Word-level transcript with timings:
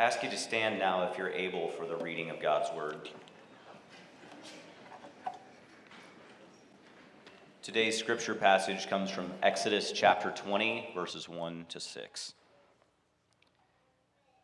I 0.00 0.04
ask 0.04 0.22
you 0.22 0.30
to 0.30 0.38
stand 0.38 0.78
now 0.78 1.02
if 1.02 1.18
you're 1.18 1.28
able 1.28 1.68
for 1.68 1.84
the 1.84 1.96
reading 1.96 2.30
of 2.30 2.40
God's 2.40 2.74
Word. 2.74 3.10
Today's 7.60 7.98
scripture 7.98 8.34
passage 8.34 8.88
comes 8.88 9.10
from 9.10 9.30
Exodus 9.42 9.92
chapter 9.92 10.30
20, 10.30 10.92
verses 10.94 11.28
1 11.28 11.66
to 11.68 11.80
6. 11.80 12.32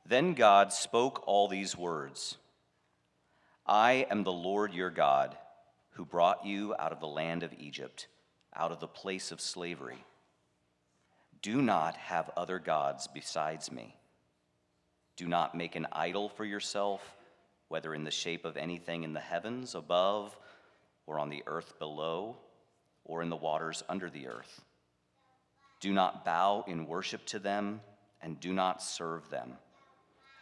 Then 0.04 0.34
God 0.34 0.74
spoke 0.74 1.26
all 1.26 1.48
these 1.48 1.74
words 1.74 2.36
I 3.66 4.06
am 4.10 4.24
the 4.24 4.32
Lord 4.32 4.74
your 4.74 4.90
God, 4.90 5.38
who 5.92 6.04
brought 6.04 6.44
you 6.44 6.74
out 6.78 6.92
of 6.92 7.00
the 7.00 7.08
land 7.08 7.42
of 7.42 7.54
Egypt, 7.58 8.08
out 8.54 8.72
of 8.72 8.80
the 8.80 8.86
place 8.86 9.32
of 9.32 9.40
slavery. 9.40 10.04
Do 11.40 11.62
not 11.62 11.96
have 11.96 12.30
other 12.36 12.58
gods 12.58 13.08
besides 13.08 13.72
me. 13.72 13.96
Do 15.16 15.26
not 15.26 15.54
make 15.54 15.76
an 15.76 15.86
idol 15.92 16.28
for 16.28 16.44
yourself, 16.44 17.16
whether 17.68 17.94
in 17.94 18.04
the 18.04 18.10
shape 18.10 18.44
of 18.44 18.56
anything 18.56 19.02
in 19.02 19.12
the 19.12 19.20
heavens 19.20 19.74
above, 19.74 20.36
or 21.06 21.18
on 21.18 21.30
the 21.30 21.42
earth 21.46 21.78
below, 21.78 22.36
or 23.04 23.22
in 23.22 23.30
the 23.30 23.36
waters 23.36 23.82
under 23.88 24.10
the 24.10 24.28
earth. 24.28 24.62
Do 25.80 25.92
not 25.92 26.24
bow 26.24 26.64
in 26.66 26.86
worship 26.86 27.24
to 27.26 27.38
them, 27.38 27.80
and 28.20 28.40
do 28.40 28.52
not 28.52 28.82
serve 28.82 29.30
them. 29.30 29.54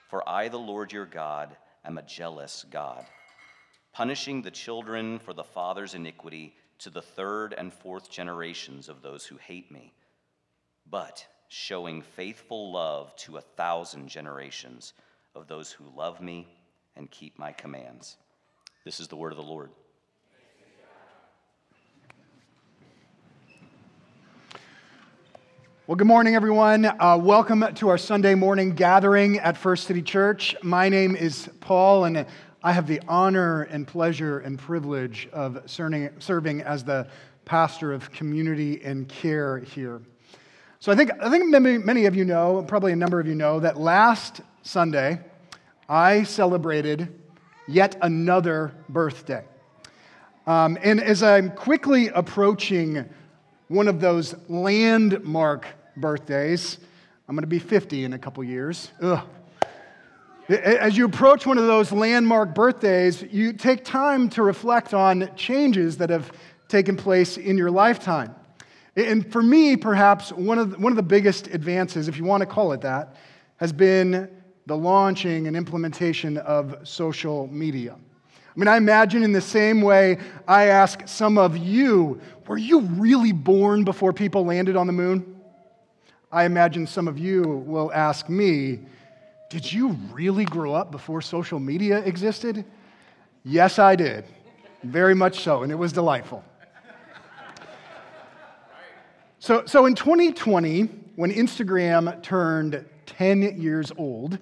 For 0.08 0.28
I, 0.28 0.48
the 0.48 0.58
Lord 0.58 0.92
your 0.92 1.06
God, 1.06 1.56
am 1.84 1.98
a 1.98 2.02
jealous 2.02 2.64
God, 2.70 3.04
punishing 3.92 4.42
the 4.42 4.50
children 4.50 5.18
for 5.18 5.32
the 5.32 5.44
father's 5.44 5.94
iniquity 5.94 6.54
to 6.78 6.90
the 6.90 7.02
third 7.02 7.54
and 7.56 7.72
fourth 7.72 8.10
generations 8.10 8.88
of 8.88 9.02
those 9.02 9.26
who 9.26 9.36
hate 9.36 9.70
me, 9.70 9.92
but 10.90 11.26
showing 11.48 12.02
faithful 12.02 12.72
love 12.72 13.14
to 13.16 13.36
a 13.36 13.40
thousand 13.40 14.08
generations 14.08 14.92
of 15.34 15.46
those 15.48 15.70
who 15.70 15.84
love 15.96 16.20
me 16.20 16.48
and 16.96 17.10
keep 17.10 17.38
my 17.38 17.52
commands. 17.52 18.16
This 18.84 19.00
is 19.00 19.08
the 19.08 19.16
word 19.16 19.32
of 19.32 19.36
the 19.38 19.44
Lord. 19.44 19.70
Well, 25.86 25.96
good 25.96 26.06
morning, 26.06 26.34
everyone. 26.34 26.86
Uh, 26.86 27.18
welcome 27.20 27.62
to 27.74 27.88
our 27.90 27.98
Sunday 27.98 28.34
morning 28.34 28.74
gathering 28.74 29.38
at 29.38 29.58
First 29.58 29.86
City 29.86 30.00
Church. 30.00 30.56
My 30.62 30.88
name 30.88 31.14
is 31.14 31.50
Paul, 31.60 32.04
and 32.04 32.24
I 32.62 32.72
have 32.72 32.86
the 32.86 33.02
honor 33.06 33.64
and 33.64 33.86
pleasure 33.86 34.38
and 34.38 34.58
privilege 34.58 35.28
of 35.30 35.60
serving, 35.66 36.08
serving 36.20 36.62
as 36.62 36.84
the 36.84 37.06
pastor 37.44 37.92
of 37.92 38.10
community 38.10 38.80
and 38.82 39.06
care 39.06 39.58
here. 39.58 40.00
So 40.84 40.92
I 40.92 40.96
think, 40.96 41.12
I 41.18 41.30
think 41.30 41.46
many, 41.46 41.78
many 41.78 42.04
of 42.04 42.14
you 42.14 42.26
know, 42.26 42.62
probably 42.68 42.92
a 42.92 42.96
number 42.96 43.18
of 43.18 43.26
you 43.26 43.34
know, 43.34 43.58
that 43.58 43.80
last 43.80 44.42
Sunday 44.60 45.18
I 45.88 46.24
celebrated 46.24 47.08
yet 47.66 47.96
another 48.02 48.74
birthday. 48.90 49.42
Um, 50.46 50.76
and 50.82 51.00
as 51.00 51.22
I'm 51.22 51.52
quickly 51.52 52.08
approaching 52.08 53.08
one 53.68 53.88
of 53.88 54.02
those 54.02 54.34
landmark 54.50 55.66
birthdays. 55.96 56.76
I'm 57.30 57.34
going 57.34 57.44
to 57.44 57.46
be 57.46 57.58
50 57.58 58.04
in 58.04 58.12
a 58.12 58.18
couple 58.18 58.44
years. 58.44 58.90
Ugh. 59.00 59.26
As 60.50 60.98
you 60.98 61.06
approach 61.06 61.46
one 61.46 61.56
of 61.56 61.66
those 61.66 61.92
landmark 61.92 62.54
birthdays, 62.54 63.22
you 63.22 63.54
take 63.54 63.86
time 63.86 64.28
to 64.28 64.42
reflect 64.42 64.92
on 64.92 65.34
changes 65.34 65.96
that 65.96 66.10
have 66.10 66.30
taken 66.68 66.94
place 66.94 67.38
in 67.38 67.56
your 67.56 67.70
lifetime. 67.70 68.34
And 68.96 69.30
for 69.30 69.42
me, 69.42 69.76
perhaps 69.76 70.30
one 70.32 70.58
of 70.58 70.70
the, 70.72 70.78
one 70.78 70.92
of 70.92 70.96
the 70.96 71.02
biggest 71.02 71.48
advances, 71.48 72.06
if 72.06 72.16
you 72.16 72.24
want 72.24 72.42
to 72.42 72.46
call 72.46 72.72
it 72.72 72.80
that, 72.82 73.16
has 73.56 73.72
been 73.72 74.30
the 74.66 74.76
launching 74.76 75.46
and 75.46 75.56
implementation 75.56 76.38
of 76.38 76.76
social 76.86 77.48
media. 77.48 77.94
I 77.94 78.58
mean, 78.58 78.68
I 78.68 78.76
imagine 78.76 79.24
in 79.24 79.32
the 79.32 79.40
same 79.40 79.82
way 79.82 80.18
I 80.46 80.66
ask 80.66 81.08
some 81.08 81.38
of 81.38 81.56
you, 81.56 82.20
were 82.46 82.56
you 82.56 82.80
really 82.80 83.32
born 83.32 83.82
before 83.82 84.12
people 84.12 84.44
landed 84.44 84.76
on 84.76 84.86
the 84.86 84.92
moon? 84.92 85.40
I 86.30 86.44
imagine 86.44 86.86
some 86.86 87.08
of 87.08 87.18
you 87.18 87.42
will 87.42 87.92
ask 87.92 88.28
me, 88.28 88.80
did 89.50 89.72
you 89.72 89.98
really 90.12 90.44
grow 90.44 90.72
up 90.72 90.92
before 90.92 91.20
social 91.20 91.58
media 91.58 91.98
existed? 91.98 92.64
Yes, 93.44 93.78
I 93.78 93.96
did. 93.96 94.24
Very 94.82 95.14
much 95.14 95.40
so, 95.40 95.62
and 95.62 95.72
it 95.72 95.76
was 95.76 95.92
delightful. 95.92 96.44
So, 99.44 99.62
so 99.66 99.84
in 99.84 99.94
2020, 99.94 100.84
when 101.16 101.30
Instagram 101.30 102.22
turned 102.22 102.82
10 103.04 103.60
years 103.60 103.92
old, 103.98 104.38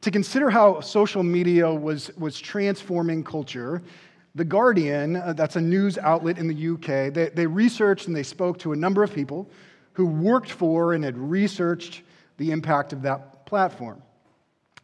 to 0.00 0.10
consider 0.10 0.50
how 0.50 0.80
social 0.80 1.22
media 1.22 1.72
was, 1.72 2.10
was 2.16 2.40
transforming 2.40 3.22
culture, 3.22 3.80
The 4.34 4.44
Guardian, 4.44 5.14
uh, 5.14 5.34
that's 5.34 5.54
a 5.54 5.60
news 5.60 5.96
outlet 5.96 6.38
in 6.38 6.48
the 6.48 6.70
UK, 6.70 7.14
they, 7.14 7.30
they 7.32 7.46
researched 7.46 8.08
and 8.08 8.16
they 8.16 8.24
spoke 8.24 8.58
to 8.58 8.72
a 8.72 8.76
number 8.76 9.04
of 9.04 9.14
people 9.14 9.48
who 9.92 10.06
worked 10.06 10.50
for 10.50 10.94
and 10.94 11.04
had 11.04 11.16
researched 11.16 12.02
the 12.38 12.50
impact 12.50 12.92
of 12.92 13.00
that 13.02 13.46
platform. 13.46 14.02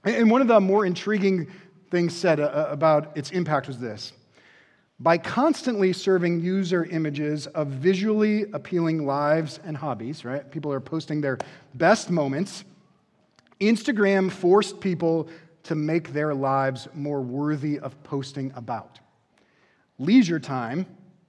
And 0.04 0.30
one 0.30 0.40
of 0.40 0.46
the 0.46 0.60
more 0.60 0.86
intriguing 0.86 1.48
things 1.90 2.14
said 2.14 2.38
uh, 2.38 2.44
uh, 2.44 2.68
about 2.70 3.16
its 3.16 3.32
impact 3.32 3.66
was 3.66 3.80
this 3.80 4.12
by 5.00 5.16
constantly 5.16 5.92
serving 5.92 6.40
user 6.40 6.84
images 6.86 7.46
of 7.48 7.68
visually 7.68 8.46
appealing 8.52 9.06
lives 9.06 9.60
and 9.64 9.76
hobbies, 9.76 10.24
right? 10.24 10.50
People 10.50 10.72
are 10.72 10.80
posting 10.80 11.20
their 11.20 11.38
best 11.74 12.10
moments. 12.10 12.64
Instagram 13.60 14.30
forced 14.30 14.80
people 14.80 15.28
to 15.64 15.74
make 15.74 16.12
their 16.12 16.34
lives 16.34 16.88
more 16.94 17.20
worthy 17.20 17.78
of 17.78 18.02
posting 18.02 18.52
about. 18.56 18.98
Leisure 19.98 20.40
time 20.40 20.86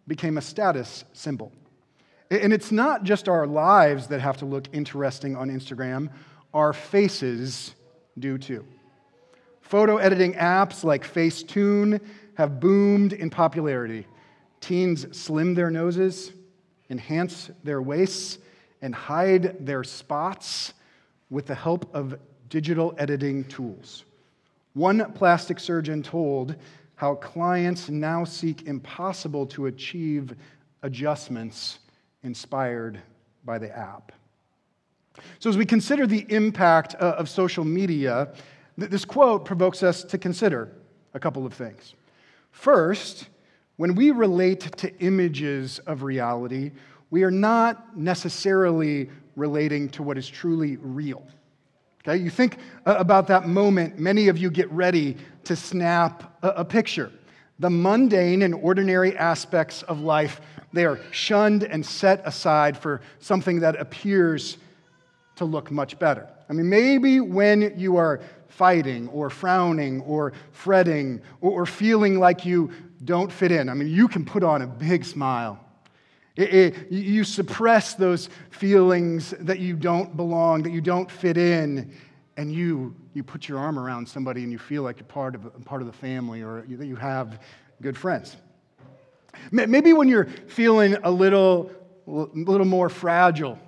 became 0.07 0.38
a 0.38 0.41
status 0.41 1.03
symbol. 1.13 1.51
And 2.31 2.53
it's 2.53 2.72
not 2.72 3.03
just 3.03 3.28
our 3.28 3.46
lives 3.46 4.07
that 4.07 4.22
have 4.22 4.38
to 4.38 4.46
look 4.46 4.68
interesting 4.72 5.36
on 5.36 5.50
Instagram, 5.50 6.09
our 6.53 6.74
faces 6.74 7.75
do 8.18 8.38
too. 8.38 8.66
Photo 9.62 9.97
editing 9.97 10.34
apps 10.34 10.84
like 10.84 11.12
Facetune 11.12 12.01
have 12.39 12.61
boomed 12.61 13.11
in 13.11 13.29
popularity. 13.29 14.07
Teens 14.61 15.05
slim 15.11 15.53
their 15.53 15.69
noses, 15.69 16.31
enhance 16.89 17.51
their 17.66 17.81
waists, 17.81 18.38
and 18.81 18.95
hide 18.95 19.66
their 19.66 19.83
spots 19.83 20.73
with 21.29 21.47
the 21.47 21.53
help 21.53 21.94
of 21.94 22.17
digital 22.47 22.95
editing 22.97 23.44
tools. 23.44 24.05
One 24.73 25.11
plastic 25.11 25.59
surgeon 25.59 26.01
told 26.01 26.55
how 26.95 27.16
clients 27.16 27.89
now 27.89 28.23
seek 28.23 28.67
impossible 28.67 29.45
to 29.47 29.66
achieve 29.66 30.33
adjustments 30.81 31.79
inspired 32.23 33.01
by 33.44 33.57
the 33.57 33.77
app. 33.77 34.13
So, 35.39 35.50
as 35.50 35.57
we 35.57 35.66
consider 35.66 36.07
the 36.07 36.25
impact 36.29 36.95
uh, 36.95 37.16
of 37.17 37.27
social 37.27 37.66
media, 37.66 38.33
this 38.77 39.03
quote 39.03 39.44
provokes 39.44 39.83
us 39.83 40.06
to 40.06 40.17
consider 40.17 40.69
a 41.13 41.19
couple 41.19 41.45
of 41.45 41.53
things. 41.53 41.95
First, 42.52 43.28
when 43.78 43.96
we 43.96 44.12
relate 44.12 44.62
to 44.78 44.94
images 45.00 45.80
of 45.80 46.04
reality, 46.04 46.72
we 47.12 47.24
are 47.24 47.32
not 47.32 47.98
necessarily 47.98 49.10
relating 49.36 49.90
to 49.90 50.04
what 50.04 50.18
is 50.18 50.28
truly 50.28 50.78
real. 50.78 51.26
Okay, 52.04 52.18
you 52.18 52.30
think 52.30 52.58
uh, 52.86 52.96
about 52.98 53.28
that 53.28 53.48
moment, 53.48 54.00
many 54.00 54.28
of 54.28 54.38
you 54.38 54.50
get 54.50 54.72
ready 54.72 55.18
to 55.44 55.56
snap 55.56 56.38
a, 56.44 56.50
a 56.50 56.66
picture. 56.66 57.12
The 57.60 57.70
mundane 57.70 58.42
and 58.42 58.54
ordinary 58.54 59.18
aspects 59.18 59.84
of 59.84 60.00
life, 60.00 60.40
they 60.72 60.86
are 60.86 61.00
shunned 61.12 61.64
and 61.64 61.86
set 61.86 62.26
aside 62.26 62.78
for 62.78 63.02
something 63.20 63.60
that 63.62 63.76
appears 63.80 64.58
to 65.36 65.46
look 65.46 65.72
much 65.72 66.00
better. 66.00 66.28
I 66.50 66.54
mean, 66.54 66.69
maybe 66.69 67.19
when 67.19 67.74
you 67.78 67.98
are 67.98 68.22
fighting 68.50 69.07
or 69.10 69.30
frowning 69.30 70.01
or 70.01 70.34
fretting 70.51 71.22
or, 71.42 71.66
feeling 71.66 72.19
like 72.19 72.46
you 72.46 72.72
don't 73.06 73.31
fit 73.31 73.51
in, 73.51 73.69
I 73.69 73.74
mean, 73.74 73.88
you 73.88 74.07
can 74.07 74.25
put 74.25 74.44
on 74.44 74.62
a 74.62 74.68
big 74.68 75.06
smile 75.06 75.60
it, 76.40 76.54
it, 76.54 76.92
you 76.92 77.25
suppress 77.25 77.96
those 77.96 78.30
feelings 78.50 79.31
that 79.42 79.60
you 79.60 79.75
don't 79.75 80.16
belong, 80.16 80.63
that 80.63 80.72
you 80.72 80.80
don't 80.80 81.12
fit 81.12 81.38
in, 81.38 81.94
and 82.38 82.54
you, 82.54 82.96
you 83.13 83.24
put 83.24 83.50
your 83.50 83.60
arm 83.60 83.78
around 83.78 84.07
somebody 84.07 84.44
and 84.44 84.52
you 84.52 84.57
feel 84.57 84.84
like 84.84 85.00
you're 85.00 85.07
part 85.07 85.36
of, 85.36 85.66
part 85.66 85.81
of 85.81 85.88
the 85.88 85.94
family 85.94 86.42
or 86.42 86.63
that 86.69 86.86
you 86.86 86.95
have 86.95 87.42
good 87.81 87.98
friends. 87.98 88.38
Maybe 89.52 89.92
when 89.92 90.07
you're 90.07 90.28
feeling 90.48 90.95
a 91.04 91.12
little, 91.12 91.72
a 92.07 92.12
little 92.34 92.66
more 92.66 92.88
fragile, 92.88 93.60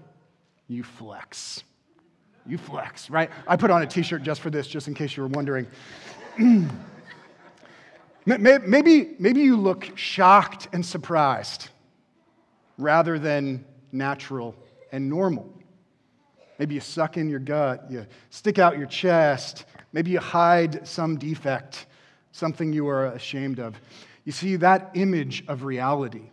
you 0.69 0.83
flex. 0.83 1.63
You 2.45 2.57
flex, 2.57 3.09
right? 3.09 3.29
I 3.47 3.55
put 3.55 3.71
on 3.71 3.81
a 3.81 3.87
t 3.87 4.01
shirt 4.01 4.23
just 4.23 4.41
for 4.41 4.49
this, 4.49 4.67
just 4.67 4.87
in 4.87 4.93
case 4.93 5.15
you 5.15 5.23
were 5.23 5.29
wondering. 5.29 5.67
maybe, 8.25 9.15
maybe 9.19 9.41
you 9.41 9.57
look 9.57 9.97
shocked 9.97 10.67
and 10.73 10.85
surprised 10.85 11.69
rather 12.77 13.19
than 13.19 13.63
natural 13.91 14.55
and 14.91 15.09
normal. 15.09 15.51
Maybe 16.57 16.75
you 16.75 16.81
suck 16.81 17.17
in 17.17 17.29
your 17.29 17.39
gut, 17.39 17.85
you 17.89 18.05
stick 18.29 18.59
out 18.59 18.77
your 18.77 18.87
chest, 18.87 19.65
maybe 19.93 20.11
you 20.11 20.19
hide 20.19 20.87
some 20.87 21.17
defect, 21.17 21.87
something 22.31 22.71
you 22.71 22.87
are 22.87 23.07
ashamed 23.07 23.59
of. 23.59 23.79
You 24.25 24.31
see, 24.31 24.57
that 24.57 24.91
image 24.93 25.43
of 25.47 25.63
reality, 25.63 26.29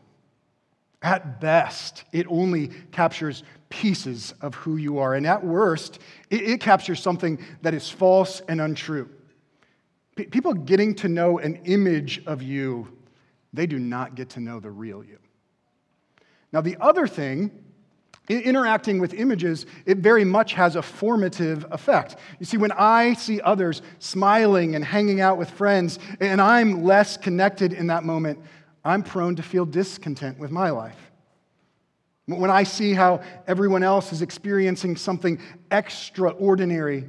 at 1.02 1.40
best, 1.40 2.04
it 2.12 2.26
only 2.28 2.68
captures 2.90 3.44
pieces 3.68 4.34
of 4.40 4.54
who 4.54 4.76
you 4.76 4.98
are. 4.98 5.14
And 5.14 5.26
at 5.26 5.44
worst, 5.44 6.00
it, 6.30 6.42
it 6.42 6.60
captures 6.60 7.00
something 7.00 7.38
that 7.62 7.74
is 7.74 7.88
false 7.88 8.40
and 8.48 8.60
untrue. 8.60 9.08
P- 10.16 10.26
people 10.26 10.54
getting 10.54 10.94
to 10.96 11.08
know 11.08 11.38
an 11.38 11.56
image 11.64 12.22
of 12.26 12.42
you, 12.42 12.88
they 13.52 13.66
do 13.66 13.78
not 13.78 14.14
get 14.14 14.30
to 14.30 14.40
know 14.40 14.58
the 14.58 14.70
real 14.70 15.04
you. 15.04 15.18
Now, 16.52 16.62
the 16.62 16.76
other 16.80 17.06
thing, 17.06 17.50
interacting 18.28 18.98
with 18.98 19.14
images, 19.14 19.66
it 19.86 19.98
very 19.98 20.24
much 20.24 20.54
has 20.54 20.76
a 20.76 20.82
formative 20.82 21.66
effect. 21.70 22.16
You 22.38 22.46
see, 22.46 22.56
when 22.56 22.72
I 22.72 23.14
see 23.14 23.40
others 23.40 23.82
smiling 23.98 24.74
and 24.74 24.84
hanging 24.84 25.20
out 25.20 25.38
with 25.38 25.50
friends, 25.50 25.98
and 26.20 26.40
I'm 26.40 26.84
less 26.84 27.16
connected 27.16 27.72
in 27.72 27.86
that 27.88 28.04
moment, 28.04 28.38
I'm 28.84 29.02
prone 29.02 29.36
to 29.36 29.42
feel 29.42 29.66
discontent 29.66 30.38
with 30.38 30.50
my 30.50 30.70
life. 30.70 31.10
When 32.26 32.50
I 32.50 32.64
see 32.64 32.92
how 32.92 33.22
everyone 33.46 33.82
else 33.82 34.12
is 34.12 34.20
experiencing 34.20 34.96
something 34.96 35.40
extraordinary, 35.70 37.08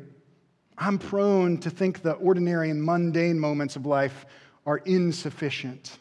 I'm 0.77 0.97
prone 0.97 1.57
to 1.59 1.69
think 1.69 2.01
the 2.01 2.13
ordinary 2.13 2.69
and 2.69 2.81
mundane 2.81 3.37
moments 3.37 3.75
of 3.75 3.85
life 3.85 4.25
are 4.65 4.77
insufficient. 4.77 5.99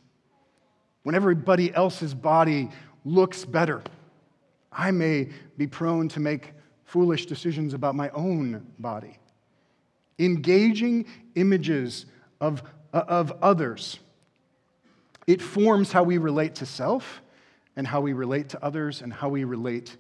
When 1.03 1.17
everybody 1.17 1.75
else's 1.75 2.15
body 2.15 2.70
looks 3.05 3.44
better, 3.44 3.82
I 4.70 4.93
may 4.93 5.31
be 5.56 5.67
prone 5.67 6.09
to 6.11 6.20
make 6.20 6.53
foolish 6.85 7.26
decisions 7.26 7.75
about 7.75 7.97
my 7.97 8.11
own 8.11 8.67
body. 8.79 9.19
Engaging 10.19 11.06
images 11.35 12.06
of, 12.41 12.62
of 12.93 13.32
others, 13.43 13.99
it 15.28 15.42
forms 15.42 15.92
how 15.92 16.02
we 16.02 16.16
relate 16.16 16.54
to 16.56 16.66
self 16.66 17.20
and 17.76 17.86
how 17.86 18.00
we 18.00 18.14
relate 18.14 18.48
to 18.48 18.64
others 18.64 19.02
and 19.02 19.12
how 19.12 19.28
we 19.28 19.44
relate 19.44 19.96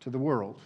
to 0.00 0.08
the 0.08 0.18
world. 0.18 0.60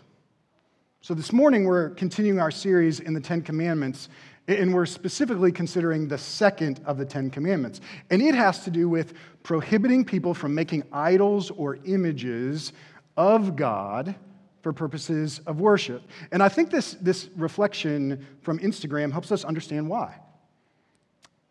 So, 1.00 1.14
this 1.14 1.32
morning 1.32 1.64
we're 1.64 1.90
continuing 1.90 2.38
our 2.38 2.50
series 2.50 3.00
in 3.00 3.14
the 3.14 3.20
Ten 3.20 3.40
Commandments, 3.40 4.10
and 4.48 4.74
we're 4.74 4.84
specifically 4.84 5.50
considering 5.50 6.08
the 6.08 6.18
second 6.18 6.80
of 6.84 6.98
the 6.98 7.06
Ten 7.06 7.30
Commandments. 7.30 7.80
And 8.10 8.20
it 8.20 8.34
has 8.34 8.64
to 8.64 8.70
do 8.70 8.86
with 8.86 9.14
prohibiting 9.42 10.04
people 10.04 10.34
from 10.34 10.54
making 10.54 10.82
idols 10.92 11.50
or 11.50 11.78
images 11.86 12.74
of 13.16 13.56
God 13.56 14.14
for 14.60 14.74
purposes 14.74 15.40
of 15.46 15.58
worship. 15.58 16.02
And 16.32 16.42
I 16.42 16.50
think 16.50 16.70
this, 16.70 16.98
this 17.00 17.30
reflection 17.34 18.26
from 18.42 18.58
Instagram 18.58 19.10
helps 19.10 19.32
us 19.32 19.42
understand 19.42 19.88
why. 19.88 20.16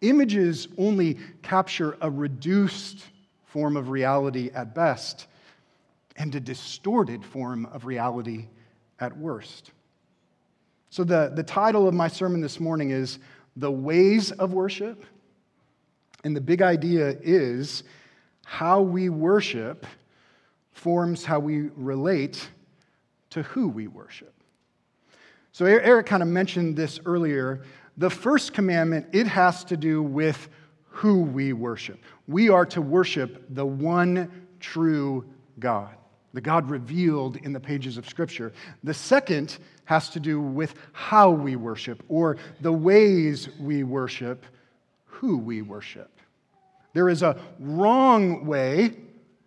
Images 0.09 0.67
only 0.77 1.17
capture 1.41 1.97
a 2.01 2.09
reduced 2.09 3.03
form 3.45 3.75
of 3.75 3.89
reality 3.89 4.51
at 4.53 4.75
best, 4.75 5.27
and 6.17 6.33
a 6.35 6.39
distorted 6.39 7.25
form 7.25 7.65
of 7.67 7.85
reality 7.85 8.47
at 8.99 9.17
worst. 9.17 9.71
So, 10.89 11.03
the, 11.03 11.31
the 11.33 11.43
title 11.43 11.87
of 11.87 11.93
my 11.93 12.07
sermon 12.07 12.39
this 12.39 12.59
morning 12.59 12.91
is 12.91 13.19
The 13.55 13.71
Ways 13.71 14.31
of 14.31 14.53
Worship. 14.53 15.03
And 16.23 16.35
the 16.35 16.41
big 16.41 16.61
idea 16.61 17.17
is 17.21 17.83
how 18.45 18.81
we 18.81 19.09
worship 19.09 19.85
forms 20.71 21.25
how 21.25 21.39
we 21.39 21.69
relate 21.75 22.47
to 23.31 23.41
who 23.43 23.67
we 23.67 23.87
worship. 23.87 24.33
So, 25.51 25.65
Eric 25.65 26.05
kind 26.05 26.21
of 26.21 26.29
mentioned 26.29 26.75
this 26.75 26.99
earlier. 27.05 27.63
The 27.97 28.09
first 28.09 28.53
commandment, 28.53 29.07
it 29.13 29.27
has 29.27 29.63
to 29.65 29.77
do 29.77 30.01
with 30.01 30.49
who 30.89 31.21
we 31.21 31.53
worship. 31.53 31.99
We 32.27 32.49
are 32.49 32.65
to 32.67 32.81
worship 32.81 33.45
the 33.49 33.65
one 33.65 34.47
true 34.59 35.25
God, 35.59 35.95
the 36.33 36.41
God 36.41 36.69
revealed 36.69 37.37
in 37.37 37.53
the 37.53 37.59
pages 37.59 37.97
of 37.97 38.07
Scripture. 38.09 38.51
The 38.83 38.93
second 38.93 39.57
has 39.85 40.09
to 40.09 40.19
do 40.19 40.41
with 40.41 40.73
how 40.91 41.29
we 41.29 41.55
worship, 41.55 42.03
or 42.09 42.37
the 42.61 42.71
ways 42.71 43.49
we 43.59 43.83
worship, 43.83 44.45
who 45.05 45.37
we 45.37 45.61
worship. 45.61 46.11
There 46.93 47.09
is 47.09 47.23
a 47.23 47.37
wrong 47.59 48.45
way 48.45 48.97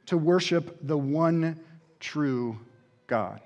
to 0.07 0.17
worship 0.17 0.79
the 0.83 0.97
one 0.97 1.61
true 2.01 2.59
God. 3.07 3.41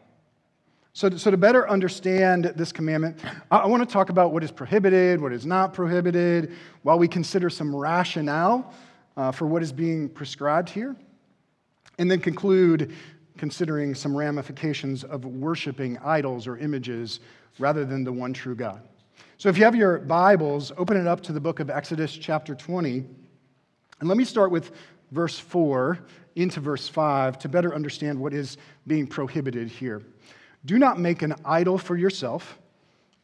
So, 0.94 1.08
so 1.16 1.30
to 1.30 1.38
better 1.38 1.68
understand 1.70 2.52
this 2.54 2.70
commandment, 2.70 3.18
I 3.50 3.66
want 3.66 3.86
to 3.86 3.90
talk 3.90 4.10
about 4.10 4.32
what 4.32 4.44
is 4.44 4.50
prohibited, 4.50 5.22
what 5.22 5.32
is 5.32 5.46
not 5.46 5.72
prohibited, 5.72 6.52
while 6.82 6.98
we 6.98 7.08
consider 7.08 7.48
some 7.48 7.74
rationale 7.74 8.74
uh, 9.16 9.32
for 9.32 9.46
what 9.46 9.62
is 9.62 9.72
being 9.72 10.10
prescribed 10.10 10.68
here, 10.68 10.94
and 11.98 12.10
then 12.10 12.20
conclude 12.20 12.92
considering 13.38 13.94
some 13.94 14.14
ramifications 14.14 15.02
of 15.02 15.24
worshiping 15.24 15.96
idols 16.04 16.46
or 16.46 16.58
images 16.58 17.20
rather 17.58 17.86
than 17.86 18.04
the 18.04 18.12
one 18.12 18.34
true 18.34 18.54
God. 18.54 18.82
So 19.38 19.48
if 19.48 19.56
you 19.56 19.64
have 19.64 19.74
your 19.74 19.98
Bibles, 19.98 20.72
open 20.76 20.98
it 20.98 21.06
up 21.06 21.22
to 21.22 21.32
the 21.32 21.40
book 21.40 21.58
of 21.58 21.70
Exodus, 21.70 22.12
chapter 22.12 22.54
20. 22.54 23.02
And 24.00 24.08
let 24.08 24.18
me 24.18 24.24
start 24.24 24.50
with 24.50 24.72
verse 25.10 25.38
4 25.38 25.98
into 26.36 26.60
verse 26.60 26.86
5 26.86 27.38
to 27.38 27.48
better 27.48 27.74
understand 27.74 28.20
what 28.20 28.34
is 28.34 28.58
being 28.86 29.06
prohibited 29.06 29.68
here. 29.68 30.02
Do 30.64 30.78
not 30.78 30.98
make 30.98 31.22
an 31.22 31.34
idol 31.44 31.78
for 31.78 31.96
yourself, 31.96 32.58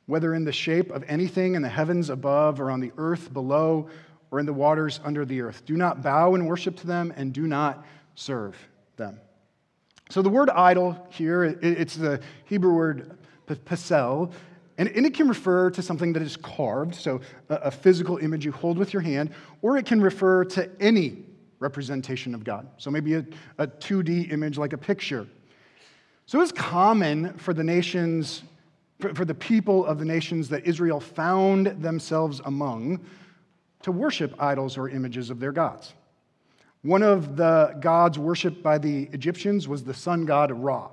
whether 0.07 0.35
in 0.35 0.45
the 0.45 0.53
shape 0.53 0.91
of 0.91 1.05
anything 1.07 1.55
in 1.55 1.63
the 1.63 1.69
heavens 1.69 2.11
above 2.11 2.61
or 2.61 2.71
on 2.71 2.81
the 2.81 2.93
earth 2.97 3.33
below 3.33 3.89
or 4.31 4.41
in 4.41 4.47
the 4.47 4.53
waters 4.53 5.01
under 5.05 5.25
the 5.25 5.41
earth. 5.41 5.65
Do 5.65 5.77
not 5.77 6.03
bow 6.03 6.35
and 6.35 6.47
worship 6.49 6.77
to 6.79 6.87
them 6.87 7.13
and 7.17 7.33
do 7.33 7.47
not 7.47 7.85
serve 8.15 8.57
them. 8.97 9.21
So 10.11 10.23
the 10.23 10.31
word 10.31 10.51
idol 10.51 11.07
here, 11.11 11.45
it's 11.45 11.95
the 11.95 12.21
Hebrew 12.47 12.73
word 12.73 13.19
pesel, 13.47 14.33
and 14.79 14.89
it 14.89 15.15
can 15.15 15.29
refer 15.29 15.71
to 15.71 15.83
something 15.83 16.13
that 16.15 16.23
is 16.23 16.37
carved, 16.37 16.95
so 16.95 17.21
a 17.49 17.71
physical 17.71 18.17
image 18.19 18.45
you 18.45 18.53
hold 18.53 18.79
with 18.79 18.93
your 18.93 19.03
hand, 19.03 19.31
or 19.61 19.77
it 19.77 19.87
can 19.87 20.01
refer 20.01 20.45
to 20.47 20.71
any 20.81 21.25
representation 21.59 22.35
of 22.35 22.45
God. 22.45 22.69
So 22.79 22.91
maybe 22.91 23.15
a, 23.15 23.27
a 23.59 23.67
2D 23.67 24.33
image 24.33 24.57
like 24.57 24.73
a 24.73 24.79
picture 24.79 25.27
so 26.29 26.37
it 26.37 26.43
was 26.43 26.53
common 26.53 27.33
for 27.39 27.55
the 27.55 27.65
nations, 27.65 28.43
for 29.15 29.25
the 29.25 29.35
people 29.35 29.87
of 29.87 29.99
the 29.99 30.05
nations 30.05 30.51
that 30.51 30.67
Israel 30.67 31.01
found 31.01 31.69
themselves 31.83 32.43
among, 32.45 33.01
to 33.81 33.91
worship 33.91 34.35
idols 34.39 34.77
or 34.77 34.91
images 34.91 35.31
of 35.31 35.41
their 35.41 35.53
gods. 35.53 35.95
One 36.83 37.03
of 37.03 37.37
the 37.37 37.75
gods 37.81 38.19
worshipped 38.19 38.63
by 38.63 38.77
the 38.77 39.05
Egyptians 39.15 39.69
was 39.69 39.83
the 39.83 39.95
sun 39.95 40.27
god 40.27 40.53
Ra. 40.53 40.91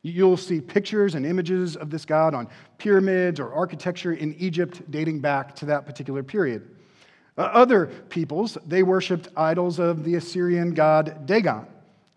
You'll 0.00 0.38
see 0.38 0.62
pictures 0.62 1.16
and 1.16 1.26
images 1.26 1.76
of 1.76 1.90
this 1.90 2.06
god 2.06 2.32
on 2.32 2.48
pyramids 2.78 3.40
or 3.40 3.52
architecture 3.52 4.14
in 4.14 4.34
Egypt 4.36 4.90
dating 4.90 5.20
back 5.20 5.54
to 5.56 5.66
that 5.66 5.84
particular 5.84 6.22
period. 6.22 6.66
Uh, 7.36 7.42
other 7.42 7.88
peoples, 8.08 8.56
they 8.66 8.82
worshiped 8.82 9.28
idols 9.36 9.78
of 9.78 10.02
the 10.02 10.14
Assyrian 10.14 10.72
god 10.72 11.26
Dagon. 11.26 11.66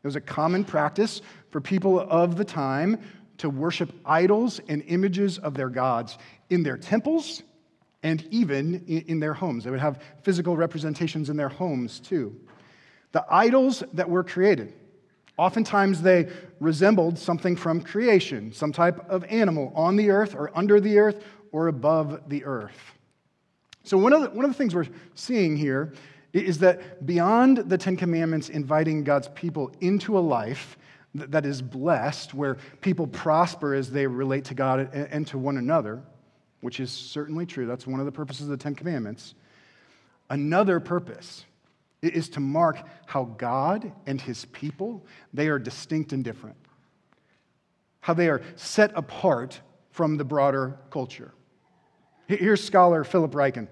It 0.05 0.07
was 0.07 0.15
a 0.15 0.21
common 0.21 0.63
practice 0.63 1.21
for 1.55 1.61
people 1.61 2.01
of 2.01 2.35
the 2.35 2.43
time 2.43 2.99
to 3.37 3.49
worship 3.49 3.89
idols 4.05 4.59
and 4.67 4.83
images 4.87 5.37
of 5.37 5.53
their 5.53 5.69
gods 5.69 6.17
in 6.49 6.63
their 6.63 6.75
temples 6.75 7.43
and 8.03 8.27
even 8.29 8.83
in 8.85 9.21
their 9.21 9.33
homes. 9.33 9.63
They 9.63 9.71
would 9.71 9.79
have 9.79 10.03
physical 10.23 10.57
representations 10.57 11.29
in 11.29 11.37
their 11.37 11.47
homes 11.47 12.01
too. 12.01 12.35
The 13.13 13.25
idols 13.29 13.85
that 13.93 14.09
were 14.09 14.21
created, 14.21 14.73
oftentimes 15.37 16.01
they 16.01 16.27
resembled 16.59 17.17
something 17.17 17.55
from 17.55 17.79
creation, 17.79 18.51
some 18.51 18.73
type 18.73 19.09
of 19.09 19.23
animal 19.23 19.71
on 19.77 19.95
the 19.95 20.09
earth 20.09 20.35
or 20.35 20.51
under 20.57 20.81
the 20.81 20.99
earth 20.99 21.23
or 21.53 21.69
above 21.69 22.27
the 22.27 22.43
earth. 22.43 22.95
So, 23.85 23.97
one 23.97 24.11
of 24.11 24.23
the, 24.23 24.29
one 24.31 24.43
of 24.43 24.51
the 24.51 24.57
things 24.57 24.75
we're 24.75 24.87
seeing 25.13 25.55
here 25.55 25.93
is 26.33 26.57
that 26.57 27.05
beyond 27.05 27.59
the 27.59 27.77
Ten 27.77 27.95
Commandments 27.95 28.49
inviting 28.49 29.05
God's 29.05 29.29
people 29.29 29.71
into 29.79 30.17
a 30.17 30.19
life 30.19 30.77
that 31.15 31.45
is 31.45 31.61
blessed, 31.61 32.33
where 32.33 32.57
people 32.81 33.07
prosper 33.07 33.73
as 33.73 33.89
they 33.89 34.05
relate 34.05 34.45
to 34.45 34.53
God 34.53 34.93
and 34.93 35.25
to 35.27 35.37
one 35.37 35.57
another, 35.57 36.03
which 36.61 36.79
is 36.79 36.91
certainly 36.91 37.45
true. 37.45 37.65
That's 37.65 37.87
one 37.87 37.99
of 37.99 38.05
the 38.05 38.11
purposes 38.11 38.43
of 38.43 38.49
the 38.49 38.57
Ten 38.57 38.75
Commandments. 38.75 39.33
Another 40.29 40.79
purpose 40.79 41.45
is 42.01 42.29
to 42.29 42.39
mark 42.39 42.85
how 43.05 43.23
God 43.23 43.91
and 44.05 44.19
his 44.19 44.45
people, 44.45 45.05
they 45.33 45.47
are 45.47 45.59
distinct 45.59 46.13
and 46.13 46.23
different. 46.23 46.57
How 48.01 48.13
they 48.13 48.29
are 48.29 48.41
set 48.55 48.91
apart 48.95 49.59
from 49.91 50.17
the 50.17 50.25
broader 50.25 50.77
culture. 50.91 51.33
Here's 52.27 52.63
scholar 52.63 53.03
Philip 53.03 53.31
Ryken. 53.31 53.67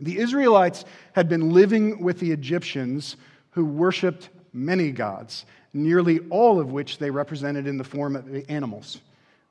The 0.00 0.18
Israelites 0.18 0.84
had 1.12 1.28
been 1.28 1.50
living 1.50 2.02
with 2.02 2.18
the 2.20 2.32
Egyptians 2.32 3.16
who 3.50 3.64
worshiped 3.64 4.30
many 4.52 4.90
gods 4.90 5.46
nearly 5.78 6.20
all 6.30 6.60
of 6.60 6.72
which 6.72 6.98
they 6.98 7.10
represented 7.10 7.66
in 7.66 7.78
the 7.78 7.84
form 7.84 8.16
of 8.16 8.44
animals. 8.48 9.00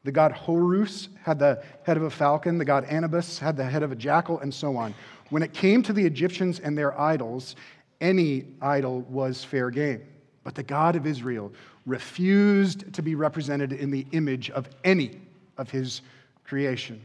The 0.03 0.11
god 0.11 0.31
Horus 0.31 1.09
had 1.23 1.39
the 1.39 1.63
head 1.83 1.97
of 1.97 2.03
a 2.03 2.09
falcon, 2.09 2.57
the 2.57 2.65
god 2.65 2.85
Anubis 2.85 3.39
had 3.39 3.57
the 3.57 3.63
head 3.65 3.83
of 3.83 3.91
a 3.91 3.95
jackal, 3.95 4.39
and 4.39 4.53
so 4.53 4.77
on. 4.77 4.93
When 5.29 5.43
it 5.43 5.53
came 5.53 5.83
to 5.83 5.93
the 5.93 6.05
Egyptians 6.05 6.59
and 6.59 6.77
their 6.77 6.97
idols, 6.99 7.55
any 7.99 8.45
idol 8.61 9.01
was 9.01 9.43
fair 9.43 9.69
game. 9.69 10.01
But 10.43 10.55
the 10.55 10.63
God 10.63 10.95
of 10.95 11.05
Israel 11.05 11.51
refused 11.85 12.93
to 12.93 13.01
be 13.01 13.15
represented 13.15 13.73
in 13.73 13.91
the 13.91 14.05
image 14.11 14.49
of 14.51 14.69
any 14.83 15.19
of 15.57 15.69
his 15.69 16.01
creation. 16.45 17.01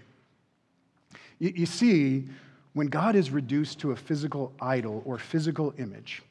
You, 1.38 1.52
you 1.56 1.66
see, 1.66 2.28
when 2.74 2.86
God 2.86 3.16
is 3.16 3.30
reduced 3.30 3.80
to 3.80 3.90
a 3.90 3.96
physical 3.96 4.52
idol 4.60 5.02
or 5.04 5.18
physical 5.18 5.74
image, 5.78 6.22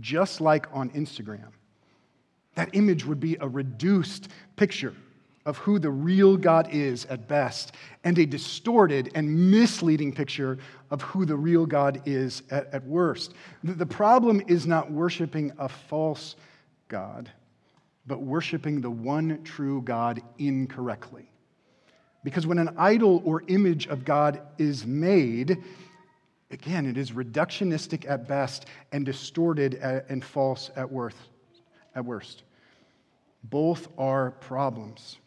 just 0.00 0.40
like 0.40 0.66
on 0.72 0.90
Instagram, 0.90 1.52
that 2.56 2.70
image 2.72 3.06
would 3.06 3.20
be 3.20 3.36
a 3.40 3.48
reduced 3.48 4.28
picture 4.56 4.94
of 5.44 5.56
who 5.58 5.78
the 5.78 5.90
real 5.90 6.36
God 6.36 6.68
is 6.72 7.04
at 7.04 7.28
best, 7.28 7.72
and 8.02 8.18
a 8.18 8.26
distorted 8.26 9.12
and 9.14 9.50
misleading 9.50 10.12
picture 10.12 10.58
of 10.90 11.00
who 11.02 11.24
the 11.24 11.36
real 11.36 11.64
God 11.64 12.02
is 12.04 12.42
at, 12.50 12.66
at 12.74 12.84
worst. 12.84 13.32
The 13.62 13.86
problem 13.86 14.42
is 14.48 14.66
not 14.66 14.90
worshiping 14.90 15.52
a 15.58 15.68
false 15.68 16.34
God, 16.88 17.30
but 18.08 18.22
worshiping 18.22 18.80
the 18.80 18.90
one 18.90 19.40
true 19.44 19.82
God 19.82 20.20
incorrectly. 20.38 21.30
Because 22.24 22.44
when 22.44 22.58
an 22.58 22.74
idol 22.76 23.22
or 23.24 23.44
image 23.46 23.86
of 23.86 24.04
God 24.04 24.40
is 24.58 24.84
made, 24.84 25.62
again, 26.50 26.86
it 26.86 26.96
is 26.98 27.12
reductionistic 27.12 28.04
at 28.10 28.26
best 28.26 28.66
and 28.90 29.06
distorted 29.06 29.74
and 29.74 30.24
false 30.24 30.72
at 30.74 30.90
worst. 30.90 32.42
Both 33.50 33.88
are 33.98 34.32
problems. 34.32 35.18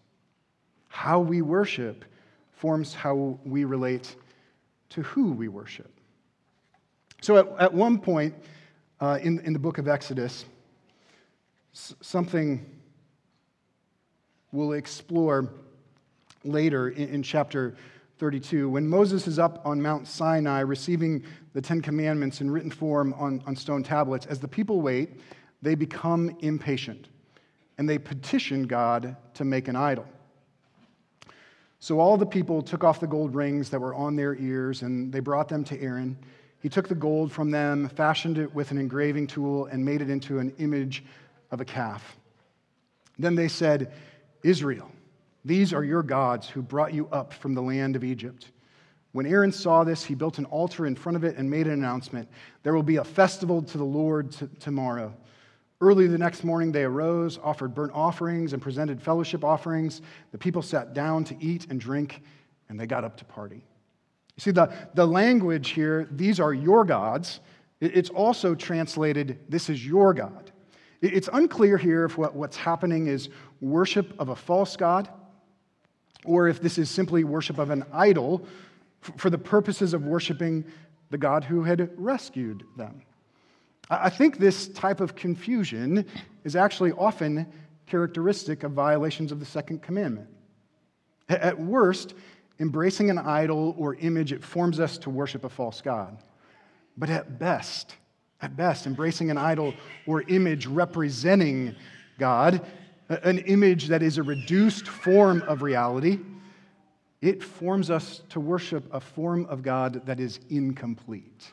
How 0.87 1.19
we 1.19 1.41
worship 1.41 2.03
forms 2.51 2.93
how 2.93 3.39
we 3.45 3.63
relate 3.63 4.15
to 4.89 5.01
who 5.03 5.31
we 5.31 5.47
worship. 5.47 5.91
So, 7.21 7.37
at, 7.37 7.47
at 7.59 7.73
one 7.73 7.99
point 7.99 8.33
uh, 8.99 9.19
in, 9.21 9.39
in 9.41 9.53
the 9.53 9.59
book 9.59 9.77
of 9.77 9.87
Exodus, 9.87 10.45
something 11.71 12.65
we'll 14.51 14.73
explore 14.73 15.49
later 16.43 16.89
in, 16.89 17.09
in 17.09 17.23
chapter 17.23 17.75
32. 18.17 18.69
When 18.69 18.87
Moses 18.87 19.27
is 19.27 19.39
up 19.39 19.65
on 19.65 19.81
Mount 19.81 20.07
Sinai 20.07 20.59
receiving 20.61 21.23
the 21.53 21.61
Ten 21.61 21.81
Commandments 21.81 22.41
in 22.41 22.51
written 22.51 22.71
form 22.71 23.13
on, 23.13 23.41
on 23.45 23.55
stone 23.55 23.83
tablets, 23.83 24.25
as 24.25 24.39
the 24.39 24.47
people 24.47 24.81
wait, 24.81 25.21
they 25.61 25.75
become 25.75 26.35
impatient 26.41 27.07
and 27.79 27.87
they 27.87 27.97
petitioned 27.97 28.67
God 28.67 29.15
to 29.35 29.45
make 29.45 29.69
an 29.69 29.75
idol. 29.77 30.05
So 31.79 32.01
all 32.01 32.17
the 32.17 32.25
people 32.25 32.61
took 32.61 32.83
off 32.83 32.99
the 32.99 33.07
gold 33.07 33.33
rings 33.33 33.69
that 33.69 33.79
were 33.79 33.95
on 33.95 34.17
their 34.17 34.35
ears 34.35 34.81
and 34.81 35.13
they 35.13 35.21
brought 35.21 35.47
them 35.47 35.63
to 35.63 35.81
Aaron. 35.81 36.17
He 36.61 36.67
took 36.67 36.89
the 36.89 36.93
gold 36.93 37.31
from 37.31 37.51
them, 37.51 37.87
fashioned 37.87 38.37
it 38.37 38.53
with 38.53 38.71
an 38.71 38.77
engraving 38.77 39.27
tool, 39.27 39.67
and 39.67 39.83
made 39.83 40.01
it 40.01 40.09
into 40.09 40.39
an 40.39 40.53
image 40.59 41.05
of 41.51 41.61
a 41.61 41.65
calf. 41.65 42.17
Then 43.17 43.33
they 43.33 43.47
said, 43.47 43.93
Israel, 44.43 44.91
these 45.45 45.71
are 45.71 45.85
your 45.85 46.03
gods 46.03 46.49
who 46.49 46.61
brought 46.61 46.93
you 46.93 47.07
up 47.13 47.31
from 47.31 47.53
the 47.53 47.61
land 47.61 47.95
of 47.95 48.03
Egypt. 48.03 48.51
When 49.13 49.25
Aaron 49.25 49.53
saw 49.53 49.85
this, 49.85 50.03
he 50.03 50.15
built 50.15 50.37
an 50.37 50.45
altar 50.45 50.85
in 50.85 50.95
front 50.95 51.15
of 51.15 51.23
it 51.23 51.37
and 51.37 51.49
made 51.49 51.65
an 51.65 51.73
announcement 51.73 52.27
There 52.63 52.73
will 52.73 52.83
be 52.83 52.97
a 52.97 53.05
festival 53.05 53.61
to 53.61 53.77
the 53.77 53.85
Lord 53.85 54.33
t- 54.33 54.49
tomorrow. 54.59 55.13
Early 55.81 56.07
the 56.07 56.17
next 56.17 56.43
morning, 56.43 56.71
they 56.71 56.83
arose, 56.83 57.39
offered 57.41 57.73
burnt 57.73 57.93
offerings, 57.93 58.53
and 58.53 58.61
presented 58.61 59.01
fellowship 59.01 59.43
offerings. 59.43 60.01
The 60.31 60.37
people 60.37 60.61
sat 60.61 60.93
down 60.93 61.23
to 61.25 61.37
eat 61.39 61.67
and 61.69 61.79
drink, 61.79 62.21
and 62.67 62.79
they 62.79 62.85
got 62.85 63.05
up 63.05 63.15
to 63.17 63.25
party. 63.25 63.63
You 64.35 64.41
see, 64.41 64.51
the, 64.51 64.71
the 64.93 65.05
language 65.05 65.69
here, 65.69 66.07
these 66.11 66.39
are 66.39 66.53
your 66.53 66.83
gods, 66.83 67.39
it's 67.81 68.09
also 68.09 68.55
translated, 68.55 69.39
this 69.47 69.69
is 69.69 69.85
your 69.85 70.13
God. 70.13 70.51
It's 71.01 71.29
unclear 71.31 71.77
here 71.77 72.05
if 72.05 72.17
what, 72.17 72.35
what's 72.35 72.57
happening 72.57 73.07
is 73.07 73.29
worship 73.61 74.13
of 74.19 74.29
a 74.29 74.35
false 74.35 74.75
God 74.75 75.07
or 76.25 76.49
if 76.49 76.61
this 76.61 76.77
is 76.77 76.89
simply 76.89 77.23
worship 77.23 77.57
of 77.57 77.69
an 77.69 77.85
idol 77.93 78.45
for 79.15 79.29
the 79.29 79.37
purposes 79.37 79.93
of 79.93 80.05
worshiping 80.05 80.65
the 81.09 81.17
God 81.17 81.45
who 81.45 81.63
had 81.63 81.89
rescued 81.95 82.65
them. 82.75 83.01
I 83.89 84.09
think 84.09 84.37
this 84.37 84.67
type 84.67 85.01
of 85.01 85.15
confusion 85.15 86.05
is 86.43 86.55
actually 86.55 86.91
often 86.91 87.47
characteristic 87.87 88.63
of 88.63 88.71
violations 88.71 89.31
of 89.31 89.39
the 89.39 89.45
second 89.45 89.81
commandment. 89.81 90.29
At 91.27 91.59
worst, 91.59 92.13
embracing 92.59 93.09
an 93.09 93.17
idol 93.17 93.75
or 93.77 93.95
image, 93.95 94.31
it 94.31 94.43
forms 94.43 94.79
us 94.79 94.97
to 94.99 95.09
worship 95.09 95.43
a 95.43 95.49
false 95.49 95.81
God. 95.81 96.17
But 96.97 97.09
at 97.09 97.39
best, 97.39 97.95
at 98.41 98.55
best, 98.55 98.85
embracing 98.85 99.31
an 99.31 99.37
idol 99.37 99.73
or 100.05 100.21
image 100.23 100.67
representing 100.67 101.75
God, 102.19 102.65
an 103.09 103.39
image 103.39 103.87
that 103.87 104.03
is 104.03 104.17
a 104.17 104.23
reduced 104.23 104.87
form 104.87 105.41
of 105.43 105.61
reality, 105.61 106.19
it 107.21 107.43
forms 107.43 107.89
us 107.89 108.21
to 108.29 108.39
worship 108.39 108.87
a 108.93 108.99
form 108.99 109.45
of 109.47 109.63
God 109.63 110.05
that 110.05 110.19
is 110.19 110.39
incomplete. 110.49 111.51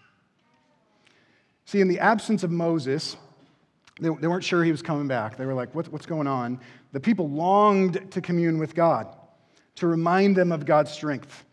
See, 1.67 1.81
in 1.81 1.89
the 1.89 1.99
absence 1.99 2.45
of 2.45 2.51
Moses, 2.51 3.17
they, 4.01 4.09
they 4.09 4.29
weren't 4.29 4.45
sure 4.45 4.63
he 4.65 4.71
was 4.71 4.83
coming 4.83 5.09
back. 5.09 5.37
They 5.37 5.47
were 5.47 5.55
like, 5.55 5.75
what, 5.75 5.89
What's 5.89 6.07
going 6.07 6.27
on? 6.27 6.61
The 6.93 7.01
people 7.01 7.29
longed 7.29 8.11
to 8.13 8.21
commune 8.21 8.59
with 8.59 8.75
God, 8.75 9.09
to 9.77 9.87
remind 9.87 10.37
them 10.37 10.53
of 10.53 10.65
God's 10.65 10.93
strength. 10.93 11.45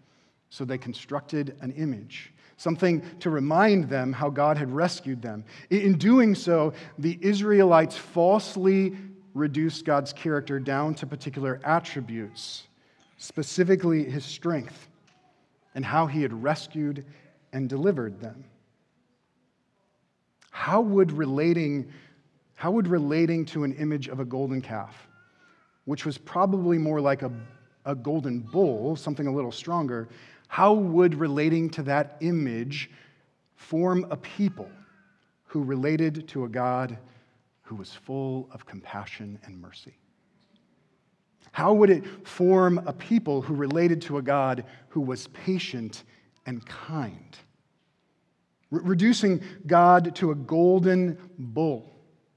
So 0.49 0.65
they 0.65 0.77
constructed 0.77 1.57
an 1.61 1.71
image, 1.71 2.31
something 2.57 3.03
to 3.21 3.31
remind 3.31 3.89
them 3.89 4.13
how 4.13 4.29
God 4.29 4.55
had 4.55 4.71
rescued 4.71 5.21
them. 5.21 5.43
In 5.71 5.97
doing 5.97 6.35
so, 6.35 6.73
the 6.99 7.17
Israelites 7.21 7.97
falsely 7.97 8.95
reduced 9.33 9.83
God's 9.83 10.13
character 10.13 10.59
down 10.59 10.93
to 10.95 11.07
particular 11.07 11.59
attributes, 11.63 12.67
specifically 13.17 14.03
his 14.03 14.23
strength 14.23 14.87
and 15.73 15.83
how 15.83 16.05
he 16.05 16.21
had 16.21 16.43
rescued 16.43 17.03
and 17.51 17.67
delivered 17.67 18.21
them. 18.21 18.45
How 20.53 20.81
would 20.81 21.11
relating, 21.11 21.91
how 22.53 22.71
would 22.71 22.87
relating 22.87 23.43
to 23.47 23.63
an 23.63 23.73
image 23.73 24.07
of 24.07 24.19
a 24.19 24.25
golden 24.25 24.61
calf, 24.61 25.09
which 25.85 26.05
was 26.05 26.19
probably 26.19 26.77
more 26.77 27.01
like 27.01 27.23
a, 27.23 27.31
a 27.85 27.95
golden 27.95 28.39
bull, 28.39 28.95
something 28.95 29.25
a 29.25 29.33
little 29.33 29.51
stronger, 29.51 30.07
how 30.47 30.75
would 30.75 31.15
relating 31.15 31.71
to 31.71 31.81
that 31.83 32.17
image 32.21 32.91
form 33.55 34.05
a 34.11 34.15
people 34.15 34.69
who 35.45 35.63
related 35.63 36.27
to 36.27 36.45
a 36.45 36.47
God 36.47 36.99
who 37.63 37.73
was 37.73 37.91
full 37.91 38.47
of 38.51 38.63
compassion 38.67 39.39
and 39.45 39.59
mercy? 39.59 39.97
How 41.51 41.73
would 41.73 41.89
it 41.89 42.27
form 42.27 42.79
a 42.85 42.93
people 42.93 43.41
who 43.41 43.55
related 43.55 44.03
to 44.03 44.19
a 44.19 44.21
God 44.21 44.65
who 44.89 45.01
was 45.01 45.27
patient 45.29 46.03
and 46.45 46.63
kind? 46.67 47.37
Reducing 48.81 49.43
God 49.67 50.15
to 50.15 50.31
a 50.31 50.35
golden 50.35 51.17
bull. 51.37 51.89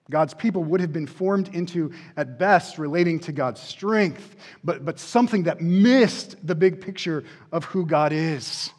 God's 0.09 0.35
people 0.35 0.63
would 0.65 0.81
have 0.81 0.93
been 0.93 1.07
formed 1.07 1.55
into, 1.55 1.93
at 2.17 2.39
best, 2.39 2.79
relating 2.79 3.19
to 3.21 3.33
God's 3.33 3.61
strength, 3.61 4.37
but, 4.63 4.85
but 4.85 5.01
something 5.01 5.45
that 5.45 5.61
missed 5.61 6.37
the 6.47 6.55
big 6.55 6.81
picture 6.81 7.25
of 7.51 7.65
who 7.65 7.85
God 7.85 8.13
is. 8.13 8.71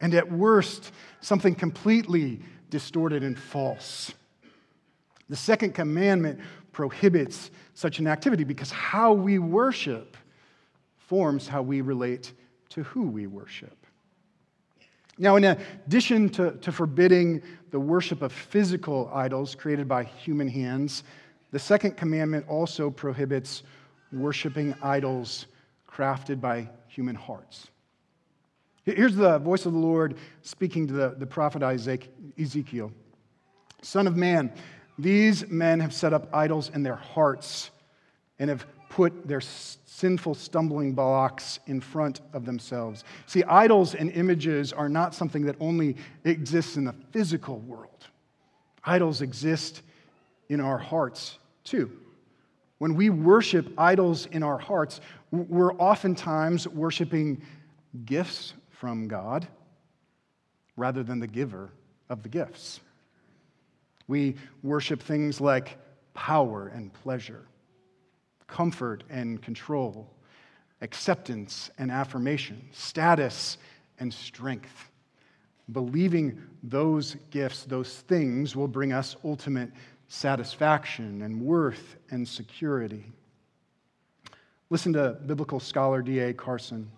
And 0.00 0.14
at 0.14 0.30
worst, 0.30 0.90
something 1.20 1.54
completely 1.54 2.40
distorted 2.70 3.22
and 3.22 3.38
false. 3.38 4.12
The 5.28 5.36
second 5.36 5.74
commandment 5.74 6.40
prohibits 6.72 7.50
such 7.74 8.00
an 8.00 8.08
activity 8.08 8.42
because 8.44 8.70
how 8.70 9.12
we 9.12 9.38
worship 9.38 10.16
forms 10.98 11.46
how 11.46 11.62
we 11.62 11.80
relate 11.80 12.32
to 12.70 12.82
who 12.82 13.02
we 13.02 13.26
worship. 13.26 13.83
Now, 15.18 15.36
in 15.36 15.44
addition 15.44 16.28
to, 16.30 16.52
to 16.52 16.72
forbidding 16.72 17.42
the 17.70 17.78
worship 17.78 18.22
of 18.22 18.32
physical 18.32 19.10
idols 19.14 19.54
created 19.54 19.86
by 19.86 20.04
human 20.04 20.48
hands, 20.48 21.04
the 21.52 21.58
second 21.58 21.96
commandment 21.96 22.46
also 22.48 22.90
prohibits 22.90 23.62
worshiping 24.12 24.74
idols 24.82 25.46
crafted 25.88 26.40
by 26.40 26.68
human 26.88 27.14
hearts. 27.14 27.68
Here's 28.84 29.16
the 29.16 29.38
voice 29.38 29.64
of 29.64 29.72
the 29.72 29.78
Lord 29.78 30.16
speaking 30.42 30.86
to 30.88 30.92
the, 30.92 31.14
the 31.16 31.26
prophet 31.26 31.62
Ezekiel 31.62 32.92
Son 33.82 34.06
of 34.06 34.16
man, 34.16 34.52
these 34.98 35.48
men 35.48 35.80
have 35.80 35.92
set 35.92 36.12
up 36.12 36.28
idols 36.34 36.70
in 36.70 36.82
their 36.82 36.96
hearts 36.96 37.70
and 38.38 38.50
have 38.50 38.66
put 38.94 39.26
their 39.26 39.40
sinful 39.40 40.36
stumbling 40.36 40.92
blocks 40.92 41.58
in 41.66 41.80
front 41.80 42.20
of 42.32 42.44
themselves. 42.44 43.02
See, 43.26 43.42
idols 43.42 43.96
and 43.96 44.08
images 44.12 44.72
are 44.72 44.88
not 44.88 45.16
something 45.16 45.44
that 45.46 45.56
only 45.58 45.96
exists 46.22 46.76
in 46.76 46.84
the 46.84 46.94
physical 47.10 47.58
world, 47.58 48.06
idols 48.84 49.20
exist 49.20 49.82
in 50.48 50.60
our 50.60 50.78
hearts 50.78 51.38
too. 51.64 51.90
When 52.78 52.94
we 52.94 53.10
worship 53.10 53.68
idols 53.76 54.26
in 54.26 54.44
our 54.44 54.58
hearts, 54.58 55.00
we're 55.32 55.74
oftentimes 55.74 56.68
worshiping 56.68 57.42
gifts 58.04 58.54
from 58.70 59.08
God 59.08 59.48
rather 60.76 61.02
than 61.02 61.18
the 61.18 61.26
giver 61.26 61.70
of 62.08 62.22
the 62.22 62.28
gifts. 62.28 62.78
We 64.06 64.36
worship 64.62 65.02
things 65.02 65.40
like 65.40 65.78
power 66.14 66.68
and 66.68 66.92
pleasure, 66.92 67.44
comfort 68.46 69.04
and 69.10 69.40
control, 69.42 70.10
acceptance 70.80 71.70
and 71.78 71.90
affirmation, 71.90 72.60
status 72.72 73.58
and 73.98 74.12
strength. 74.12 74.90
Believing 75.72 76.42
those 76.62 77.16
gifts, 77.30 77.64
those 77.64 78.00
things, 78.00 78.54
will 78.54 78.68
bring 78.68 78.92
us 78.92 79.16
ultimate 79.24 79.70
satisfaction 80.08 81.22
and 81.22 81.40
worth 81.40 81.96
and 82.10 82.28
security. 82.28 83.04
Listen 84.70 84.92
to 84.92 85.16
biblical 85.26 85.60
scholar 85.60 86.02
D.A. 86.02 86.34
Carson. 86.34 86.90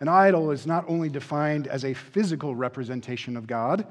An 0.00 0.08
idol 0.08 0.50
is 0.50 0.66
not 0.66 0.84
only 0.88 1.10
defined 1.10 1.66
as 1.66 1.84
a 1.84 1.92
physical 1.92 2.54
representation 2.54 3.36
of 3.36 3.46
God, 3.46 3.86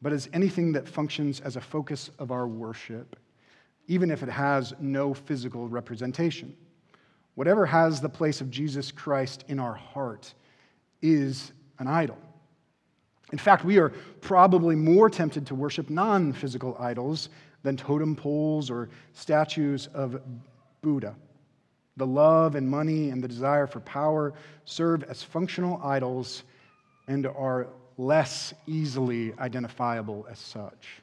but 0.00 0.12
as 0.12 0.28
anything 0.32 0.72
that 0.72 0.88
functions 0.88 1.40
as 1.40 1.56
a 1.56 1.60
focus 1.60 2.10
of 2.18 2.30
our 2.30 2.46
worship, 2.46 3.16
even 3.88 4.10
if 4.10 4.22
it 4.22 4.28
has 4.28 4.74
no 4.80 5.14
physical 5.14 5.68
representation. 5.68 6.54
Whatever 7.34 7.66
has 7.66 8.00
the 8.00 8.08
place 8.08 8.40
of 8.40 8.50
Jesus 8.50 8.90
Christ 8.90 9.44
in 9.48 9.58
our 9.58 9.74
heart 9.74 10.32
is 11.02 11.52
an 11.78 11.86
idol. 11.86 12.18
In 13.32 13.38
fact, 13.38 13.64
we 13.64 13.78
are 13.78 13.90
probably 14.20 14.76
more 14.76 15.10
tempted 15.10 15.46
to 15.46 15.54
worship 15.54 15.90
non 15.90 16.32
physical 16.32 16.76
idols 16.78 17.28
than 17.62 17.76
totem 17.76 18.14
poles 18.14 18.70
or 18.70 18.88
statues 19.12 19.88
of 19.88 20.20
Buddha. 20.80 21.14
The 21.96 22.06
love 22.06 22.54
and 22.54 22.68
money 22.68 23.10
and 23.10 23.22
the 23.22 23.28
desire 23.28 23.66
for 23.66 23.80
power 23.80 24.34
serve 24.64 25.02
as 25.04 25.22
functional 25.22 25.80
idols 25.82 26.44
and 27.08 27.26
are 27.26 27.68
less 27.98 28.54
easily 28.66 29.32
identifiable 29.38 30.26
as 30.30 30.38
such. 30.38 31.02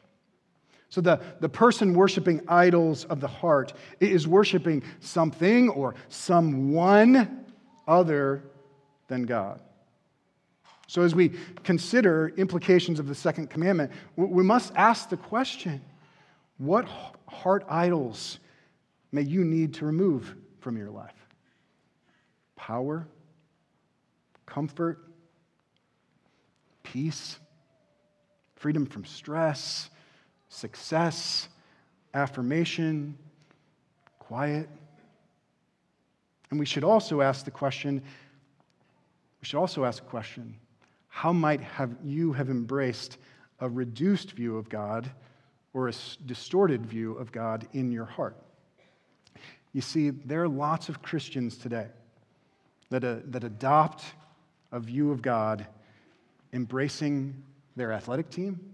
So, 0.93 1.01
the, 1.01 1.19
the 1.39 1.49
person 1.49 1.95
worshiping 1.95 2.41
idols 2.47 3.05
of 3.05 3.19
the 3.19 3.27
heart 3.27 3.73
is 3.99 4.27
worshiping 4.27 4.83
something 4.99 5.69
or 5.69 5.95
someone 6.07 7.45
other 7.87 8.43
than 9.07 9.23
God. 9.23 9.59
So, 10.85 11.01
as 11.01 11.15
we 11.15 11.31
consider 11.63 12.31
implications 12.37 12.99
of 12.99 13.07
the 13.07 13.15
second 13.15 13.49
commandment, 13.49 13.91
we 14.15 14.43
must 14.43 14.71
ask 14.75 15.09
the 15.09 15.17
question 15.17 15.81
what 16.59 16.87
heart 17.27 17.65
idols 17.67 18.37
may 19.11 19.23
you 19.23 19.43
need 19.43 19.73
to 19.73 19.87
remove 19.87 20.35
from 20.59 20.77
your 20.77 20.91
life? 20.91 21.25
Power, 22.55 23.07
comfort, 24.45 24.99
peace, 26.83 27.39
freedom 28.57 28.85
from 28.85 29.05
stress, 29.05 29.89
success, 30.53 31.49
affirmation, 32.13 33.17
quiet. 34.19 34.69
And 36.51 36.59
we 36.59 36.65
should 36.65 36.83
also 36.83 37.21
ask 37.21 37.43
the 37.43 37.51
question 37.51 38.01
we 39.41 39.47
should 39.47 39.59
also 39.59 39.83
ask 39.83 40.01
a 40.01 40.05
question 40.05 40.55
how 41.09 41.33
might 41.33 41.59
have 41.59 41.95
you 42.01 42.31
have 42.31 42.49
embraced 42.49 43.17
a 43.59 43.69
reduced 43.69 44.31
view 44.31 44.57
of 44.57 44.69
God 44.69 45.11
or 45.73 45.89
a 45.89 45.93
distorted 46.25 46.85
view 46.85 47.13
of 47.17 47.31
God 47.31 47.67
in 47.73 47.91
your 47.91 48.05
heart? 48.05 48.37
You 49.73 49.81
see, 49.81 50.11
there 50.11 50.41
are 50.43 50.47
lots 50.47 50.87
of 50.87 51.01
Christians 51.01 51.57
today 51.57 51.87
that, 52.89 53.03
uh, 53.03 53.17
that 53.25 53.43
adopt 53.43 54.05
a 54.71 54.79
view 54.79 55.11
of 55.11 55.21
God 55.21 55.67
embracing 56.53 57.35
their 57.75 57.91
athletic 57.91 58.29
team 58.29 58.72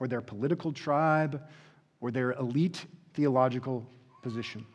or 0.00 0.08
their 0.08 0.20
political 0.20 0.72
tribe 0.72 1.40
or 2.00 2.10
their 2.10 2.32
elite 2.32 2.84
theological 3.14 3.86
position. 4.22 4.66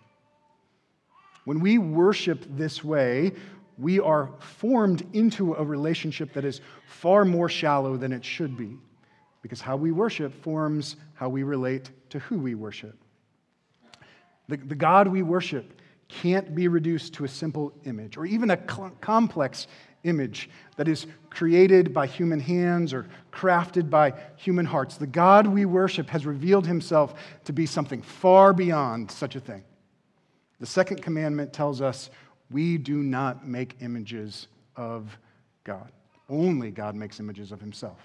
When 1.43 1.59
we 1.59 1.77
worship 1.77 2.45
this 2.49 2.83
way, 2.83 3.33
we 3.77 3.99
are 3.99 4.29
formed 4.39 5.05
into 5.13 5.53
a 5.55 5.63
relationship 5.63 6.33
that 6.33 6.45
is 6.45 6.61
far 6.87 7.25
more 7.25 7.49
shallow 7.49 7.97
than 7.97 8.13
it 8.13 8.23
should 8.23 8.55
be, 8.55 8.77
because 9.41 9.59
how 9.59 9.75
we 9.75 9.91
worship 9.91 10.33
forms 10.43 10.95
how 11.13 11.29
we 11.29 11.43
relate 11.43 11.91
to 12.09 12.19
who 12.19 12.37
we 12.39 12.55
worship. 12.55 12.97
The, 14.47 14.57
the 14.57 14.75
God 14.75 15.07
we 15.07 15.23
worship 15.23 15.81
can't 16.07 16.53
be 16.53 16.67
reduced 16.67 17.13
to 17.15 17.25
a 17.25 17.27
simple 17.27 17.73
image 17.83 18.15
or 18.15 18.25
even 18.25 18.51
a 18.51 18.57
cl- 18.57 18.95
complex 19.01 19.67
image 20.05 20.49
that 20.77 20.87
is 20.87 21.07
created 21.29 21.93
by 21.93 22.07
human 22.07 22.39
hands 22.39 22.93
or 22.93 23.07
crafted 23.31 23.89
by 23.89 24.13
human 24.37 24.65
hearts. 24.65 24.95
The 24.97 25.07
God 25.07 25.47
we 25.47 25.65
worship 25.65 26.09
has 26.09 26.25
revealed 26.25 26.65
himself 26.65 27.13
to 27.43 27.53
be 27.53 27.65
something 27.65 28.01
far 28.01 28.53
beyond 28.53 29.11
such 29.11 29.35
a 29.35 29.39
thing. 29.39 29.63
The 30.59 30.65
second 30.65 31.01
commandment 31.01 31.51
tells 31.51 31.81
us 31.81 32.09
we 32.49 32.77
do 32.77 33.03
not 33.03 33.47
make 33.47 33.75
images 33.81 34.47
of 34.75 35.17
God. 35.63 35.91
Only 36.29 36.71
God 36.71 36.95
makes 36.95 37.19
images 37.19 37.51
of 37.51 37.59
himself. 37.59 37.99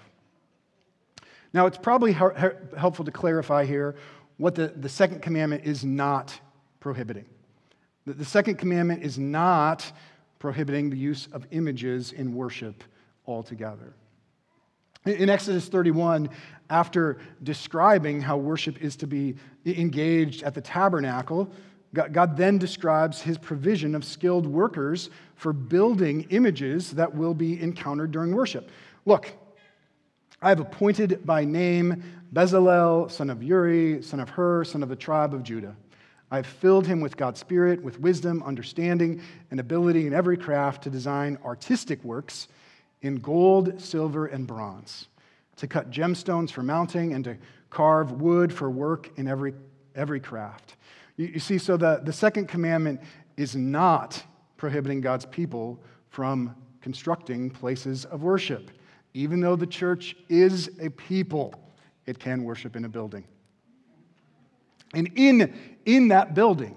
Now, 1.53 1.65
it's 1.65 1.77
probably 1.77 2.13
helpful 2.13 3.05
to 3.05 3.11
clarify 3.11 3.65
here 3.65 3.95
what 4.37 4.55
the, 4.55 4.67
the 4.67 4.89
second 4.89 5.21
commandment 5.21 5.65
is 5.65 5.83
not 5.83 6.39
prohibiting. 6.79 7.25
The, 8.05 8.13
the 8.13 8.25
second 8.25 8.55
commandment 8.55 9.03
is 9.03 9.17
not 9.19 9.91
prohibiting 10.41 10.89
the 10.89 10.97
use 10.97 11.27
of 11.33 11.45
images 11.51 12.13
in 12.13 12.33
worship 12.33 12.83
altogether. 13.27 13.93
In 15.05 15.29
Exodus 15.29 15.67
31, 15.67 16.29
after 16.71 17.19
describing 17.43 18.19
how 18.19 18.37
worship 18.37 18.81
is 18.81 18.95
to 18.97 19.07
be 19.07 19.35
engaged 19.67 20.41
at 20.41 20.55
the 20.55 20.61
tabernacle, 20.61 21.47
God 21.93 22.35
then 22.35 22.57
describes 22.57 23.21
his 23.21 23.37
provision 23.37 23.93
of 23.93 24.03
skilled 24.03 24.47
workers 24.47 25.11
for 25.35 25.53
building 25.53 26.25
images 26.31 26.89
that 26.91 27.13
will 27.13 27.35
be 27.35 27.61
encountered 27.61 28.11
during 28.11 28.33
worship. 28.33 28.71
Look, 29.05 29.31
I 30.41 30.49
have 30.49 30.59
appointed 30.59 31.23
by 31.23 31.45
name 31.45 32.03
Bezalel, 32.33 33.11
son 33.11 33.29
of 33.29 33.43
Uri, 33.43 34.01
son 34.01 34.19
of 34.19 34.29
Hur, 34.29 34.63
son 34.63 34.81
of 34.81 34.89
the 34.89 34.95
tribe 34.95 35.35
of 35.35 35.43
Judah. 35.43 35.75
I 36.31 36.37
have 36.37 36.47
filled 36.47 36.87
him 36.87 37.01
with 37.01 37.17
God's 37.17 37.41
Spirit, 37.41 37.83
with 37.83 37.99
wisdom, 37.99 38.41
understanding, 38.43 39.21
and 39.51 39.59
ability 39.59 40.07
in 40.07 40.13
every 40.13 40.37
craft 40.37 40.83
to 40.83 40.89
design 40.89 41.37
artistic 41.43 42.01
works 42.05 42.47
in 43.01 43.15
gold, 43.15 43.81
silver, 43.81 44.27
and 44.27 44.47
bronze, 44.47 45.07
to 45.57 45.67
cut 45.67 45.91
gemstones 45.91 46.49
for 46.49 46.63
mounting, 46.63 47.13
and 47.13 47.25
to 47.25 47.37
carve 47.69 48.13
wood 48.13 48.53
for 48.53 48.69
work 48.69 49.09
in 49.17 49.27
every, 49.27 49.53
every 49.93 50.21
craft. 50.21 50.77
You, 51.17 51.27
you 51.27 51.39
see, 51.39 51.57
so 51.57 51.75
the, 51.75 52.01
the 52.03 52.13
second 52.13 52.47
commandment 52.47 53.01
is 53.35 53.55
not 53.55 54.23
prohibiting 54.55 55.01
God's 55.01 55.25
people 55.25 55.83
from 56.09 56.55
constructing 56.81 57.49
places 57.49 58.05
of 58.05 58.23
worship. 58.23 58.71
Even 59.13 59.41
though 59.41 59.57
the 59.57 59.67
church 59.67 60.15
is 60.29 60.69
a 60.79 60.89
people, 60.91 61.53
it 62.05 62.19
can 62.19 62.43
worship 62.43 62.75
in 62.75 62.85
a 62.85 62.89
building. 62.89 63.25
And 64.93 65.09
in, 65.15 65.53
in 65.85 66.09
that 66.09 66.33
building, 66.33 66.75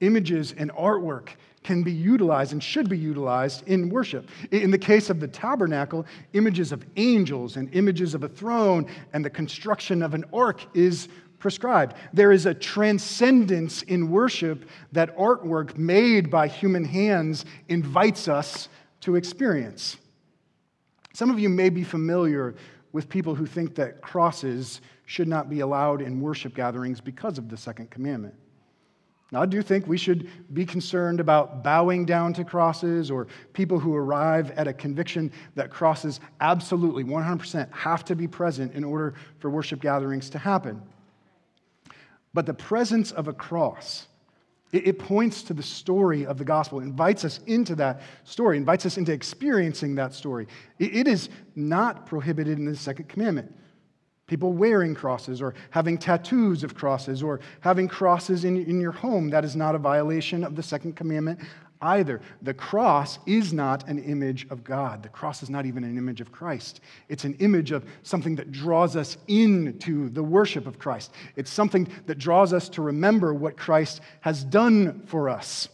images 0.00 0.54
and 0.56 0.70
artwork 0.72 1.30
can 1.62 1.82
be 1.82 1.92
utilized 1.92 2.52
and 2.52 2.62
should 2.62 2.88
be 2.88 2.98
utilized 2.98 3.66
in 3.66 3.88
worship. 3.88 4.28
In 4.50 4.70
the 4.70 4.78
case 4.78 5.10
of 5.10 5.20
the 5.20 5.28
tabernacle, 5.28 6.06
images 6.32 6.72
of 6.72 6.84
angels 6.96 7.56
and 7.56 7.72
images 7.74 8.14
of 8.14 8.22
a 8.22 8.28
throne 8.28 8.86
and 9.12 9.24
the 9.24 9.30
construction 9.30 10.02
of 10.02 10.14
an 10.14 10.24
ark 10.32 10.64
is 10.74 11.08
prescribed. 11.38 11.94
There 12.12 12.32
is 12.32 12.46
a 12.46 12.54
transcendence 12.54 13.82
in 13.82 14.10
worship 14.10 14.68
that 14.92 15.16
artwork 15.16 15.76
made 15.76 16.30
by 16.30 16.48
human 16.48 16.84
hands 16.84 17.44
invites 17.68 18.28
us 18.28 18.68
to 19.00 19.16
experience. 19.16 19.96
Some 21.12 21.30
of 21.30 21.38
you 21.38 21.48
may 21.48 21.70
be 21.70 21.84
familiar 21.84 22.54
with 22.92 23.08
people 23.08 23.34
who 23.34 23.46
think 23.46 23.74
that 23.76 24.00
crosses 24.00 24.80
should 25.08 25.26
not 25.26 25.48
be 25.48 25.60
allowed 25.60 26.02
in 26.02 26.20
worship 26.20 26.54
gatherings 26.54 27.00
because 27.00 27.38
of 27.38 27.48
the 27.48 27.56
second 27.56 27.90
commandment. 27.90 28.34
Now, 29.32 29.40
I 29.40 29.46
do 29.46 29.62
think 29.62 29.86
we 29.86 29.96
should 29.96 30.28
be 30.52 30.66
concerned 30.66 31.18
about 31.18 31.64
bowing 31.64 32.04
down 32.04 32.34
to 32.34 32.44
crosses 32.44 33.10
or 33.10 33.26
people 33.54 33.78
who 33.78 33.94
arrive 33.94 34.50
at 34.50 34.68
a 34.68 34.72
conviction 34.74 35.32
that 35.54 35.70
crosses 35.70 36.20
absolutely 36.42 37.04
100% 37.04 37.72
have 37.72 38.04
to 38.04 38.14
be 38.14 38.28
present 38.28 38.74
in 38.74 38.84
order 38.84 39.14
for 39.38 39.48
worship 39.48 39.80
gatherings 39.80 40.28
to 40.28 40.38
happen. 40.38 40.82
But 42.34 42.44
the 42.44 42.52
presence 42.52 43.10
of 43.10 43.28
a 43.28 43.32
cross, 43.32 44.08
it, 44.72 44.98
points 44.98 45.42
to 45.44 45.54
the 45.54 45.62
story 45.62 46.26
of 46.26 46.36
the 46.36 46.44
gospel, 46.44 46.80
invites 46.80 47.24
us 47.24 47.40
into 47.46 47.74
that 47.76 48.02
story, 48.24 48.58
invites 48.58 48.84
us 48.84 48.98
into 48.98 49.12
experiencing 49.12 49.94
that 49.94 50.12
story. 50.12 50.46
it 50.78 51.08
is 51.08 51.30
not 51.56 52.04
prohibited 52.04 52.58
in 52.58 52.66
the 52.66 52.76
second 52.76 53.08
commandment. 53.08 53.54
People 54.28 54.52
wearing 54.52 54.94
crosses 54.94 55.42
or 55.42 55.54
having 55.70 55.98
tattoos 55.98 56.62
of 56.62 56.74
crosses 56.76 57.22
or 57.22 57.40
having 57.60 57.88
crosses 57.88 58.44
in, 58.44 58.56
in 58.64 58.80
your 58.80 58.92
home. 58.92 59.30
That 59.30 59.44
is 59.44 59.56
not 59.56 59.74
a 59.74 59.78
violation 59.78 60.44
of 60.44 60.54
the 60.54 60.62
second 60.62 60.94
commandment 60.94 61.40
either. 61.80 62.20
The 62.42 62.54
cross 62.54 63.18
is 63.26 63.52
not 63.52 63.88
an 63.88 63.98
image 63.98 64.46
of 64.50 64.64
God. 64.64 65.02
The 65.02 65.08
cross 65.08 65.42
is 65.42 65.50
not 65.50 65.66
even 65.66 65.84
an 65.84 65.96
image 65.96 66.20
of 66.20 66.32
Christ. 66.32 66.80
It's 67.08 67.24
an 67.24 67.34
image 67.34 67.72
of 67.72 67.84
something 68.02 68.36
that 68.36 68.52
draws 68.52 68.96
us 68.96 69.16
into 69.28 70.08
the 70.10 70.22
worship 70.22 70.66
of 70.66 70.78
Christ. 70.78 71.12
It's 71.36 71.50
something 71.50 71.88
that 72.06 72.18
draws 72.18 72.52
us 72.52 72.68
to 72.70 72.82
remember 72.82 73.32
what 73.32 73.56
Christ 73.56 74.00
has 74.20 74.44
done 74.44 75.02
for 75.06 75.28
us. 75.28 75.68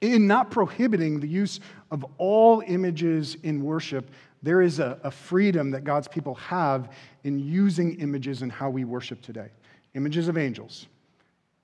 In 0.00 0.26
not 0.26 0.50
prohibiting 0.50 1.20
the 1.20 1.28
use 1.28 1.60
of 1.90 2.04
all 2.16 2.62
images 2.66 3.36
in 3.42 3.62
worship, 3.62 4.10
there 4.42 4.62
is 4.62 4.78
a, 4.78 4.98
a, 5.02 5.10
freedom 5.10 5.70
that 5.70 5.84
God's 5.84 6.08
people 6.08 6.34
have 6.36 6.92
in 7.24 7.38
using 7.38 8.00
images 8.00 8.42
in 8.42 8.48
how 8.48 8.70
we 8.70 8.84
worship 8.84 9.20
today 9.20 9.48
images 9.94 10.28
of 10.28 10.38
angels, 10.38 10.86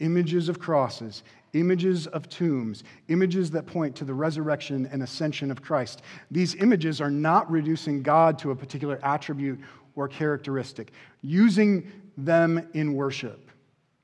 images 0.01 0.49
of 0.49 0.59
crosses, 0.59 1.23
images 1.53 2.07
of 2.09 2.29
tombs, 2.29 2.83
images 3.09 3.51
that 3.53 3.67
point 3.67 3.95
to 3.97 4.05
the 4.05 4.13
resurrection 4.13 4.89
and 4.91 5.03
ascension 5.03 5.51
of 5.51 5.63
Christ. 5.63 6.03
These 6.31 6.57
images 6.57 7.01
are 7.01 7.11
not 7.11 7.51
reducing 7.51 8.03
God 8.03 8.39
to 8.41 8.51
a 8.51 8.57
particular 8.57 8.99
attribute 9.05 9.61
or 9.95 10.09
characteristic, 10.09 10.93
using 11.23 11.91
them 12.17 12.69
in 12.75 12.95
worship. 12.95 13.51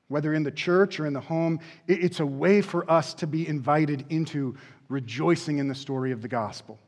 Whether 0.07 0.33
in 0.33 0.43
the 0.43 0.51
church 0.51 0.99
or 0.99 1.05
in 1.05 1.13
the 1.13 1.19
home, 1.19 1.59
it's 1.87 2.21
a 2.21 2.25
way 2.25 2.61
for 2.61 2.89
us 2.89 3.13
to 3.15 3.27
be 3.27 3.47
invited 3.47 4.05
into 4.09 4.55
rejoicing 4.87 5.57
in 5.57 5.67
the 5.67 5.75
story 5.75 6.11
of 6.11 6.21
the 6.21 6.27
gospel 6.27 6.79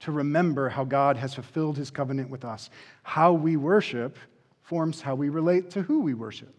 to 0.00 0.12
remember 0.12 0.68
how 0.68 0.84
God 0.84 1.16
has 1.16 1.34
fulfilled 1.34 1.76
his 1.76 1.90
covenant 1.90 2.30
with 2.30 2.44
us. 2.44 2.70
How 3.02 3.32
we 3.32 3.56
worship 3.56 4.18
forms 4.62 5.00
how 5.00 5.14
we 5.14 5.28
relate 5.28 5.70
to 5.70 5.82
who 5.82 6.00
we 6.00 6.14
worship. 6.14 6.54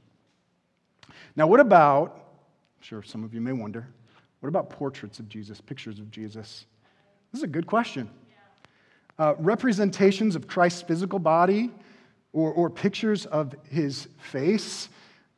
Now, 1.35 1.47
what 1.47 1.59
about, 1.59 2.13
I'm 2.15 2.83
sure 2.83 3.03
some 3.03 3.23
of 3.23 3.33
you 3.33 3.41
may 3.41 3.53
wonder, 3.53 3.87
what 4.41 4.49
about 4.49 4.69
portraits 4.69 5.19
of 5.19 5.29
Jesus, 5.29 5.61
pictures 5.61 5.99
of 5.99 6.11
Jesus? 6.11 6.65
This 7.31 7.39
is 7.39 7.43
a 7.43 7.47
good 7.47 7.65
question. 7.65 8.09
Uh, 9.17 9.35
representations 9.37 10.35
of 10.35 10.47
Christ's 10.47 10.81
physical 10.81 11.19
body 11.19 11.71
or, 12.33 12.51
or 12.51 12.69
pictures 12.69 13.25
of 13.25 13.55
his 13.69 14.07
face, 14.17 14.89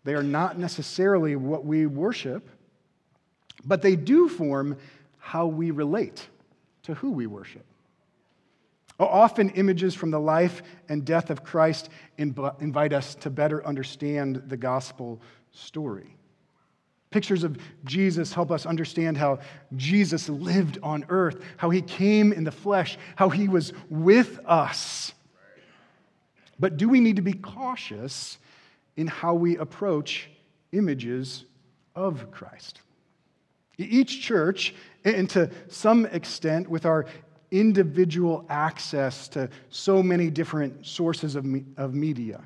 they 0.04 0.14
are 0.14 0.24
not 0.24 0.58
necessarily 0.58 1.36
what 1.36 1.66
we 1.66 1.86
worship, 1.86 2.50
but 3.66 3.82
they 3.82 3.96
do 3.96 4.30
form 4.30 4.78
how 5.20 5.46
we 5.48 5.72
relate 5.72 6.28
to 6.84 6.94
who 6.96 7.12
we 7.12 7.28
worship. 7.28 7.66
Often, 9.00 9.50
images 9.52 9.94
from 9.96 10.12
the 10.12 10.20
life 10.20 10.62
and 10.88 11.04
death 11.04 11.30
of 11.30 11.44
Christ 11.44 11.90
invite 12.18 12.94
us 12.94 13.16
to 13.16 13.30
better 13.30 13.66
understand 13.66 14.44
the 14.48 14.58
gospel 14.58 15.22
story. 15.52 16.16
Pictures 17.10 17.44
of 17.44 17.58
Jesus 17.86 18.34
help 18.34 18.50
us 18.50 18.66
understand 18.66 19.18
how 19.18 19.40
Jesus 19.76 20.30
lived 20.30 20.80
on 20.82 21.06
earth, 21.10 21.44
how 21.58 21.70
he 21.70 21.82
came 21.82 22.34
in 22.34 22.44
the 22.44 22.52
flesh, 22.52 22.98
how 23.16 23.30
he 23.30 23.48
was 23.48 23.74
with 23.90 24.40
us. 24.46 25.14
But 26.60 26.78
do 26.78 26.88
we 26.88 27.00
need 27.00 27.18
to 27.18 27.22
be 27.22 27.34
cautious 27.34 28.38
in 28.96 29.08
how 29.08 29.34
we 29.34 29.58
approach 29.58 30.30
images 30.72 31.46
of 31.96 32.32
Christ? 32.32 32.82
Each 33.78 34.22
church, 34.22 34.74
and 35.04 35.30
to 35.32 35.50
some 35.68 36.06
extent 36.06 36.70
with 36.70 36.86
our 36.86 37.06
individual 37.54 38.46
access 38.50 39.28
to 39.30 39.48
so 39.70 40.02
many 40.02 40.30
different 40.30 40.86
sources 40.86 41.36
of, 41.36 41.46
me- 41.46 41.64
of 41.78 41.94
media 41.94 42.42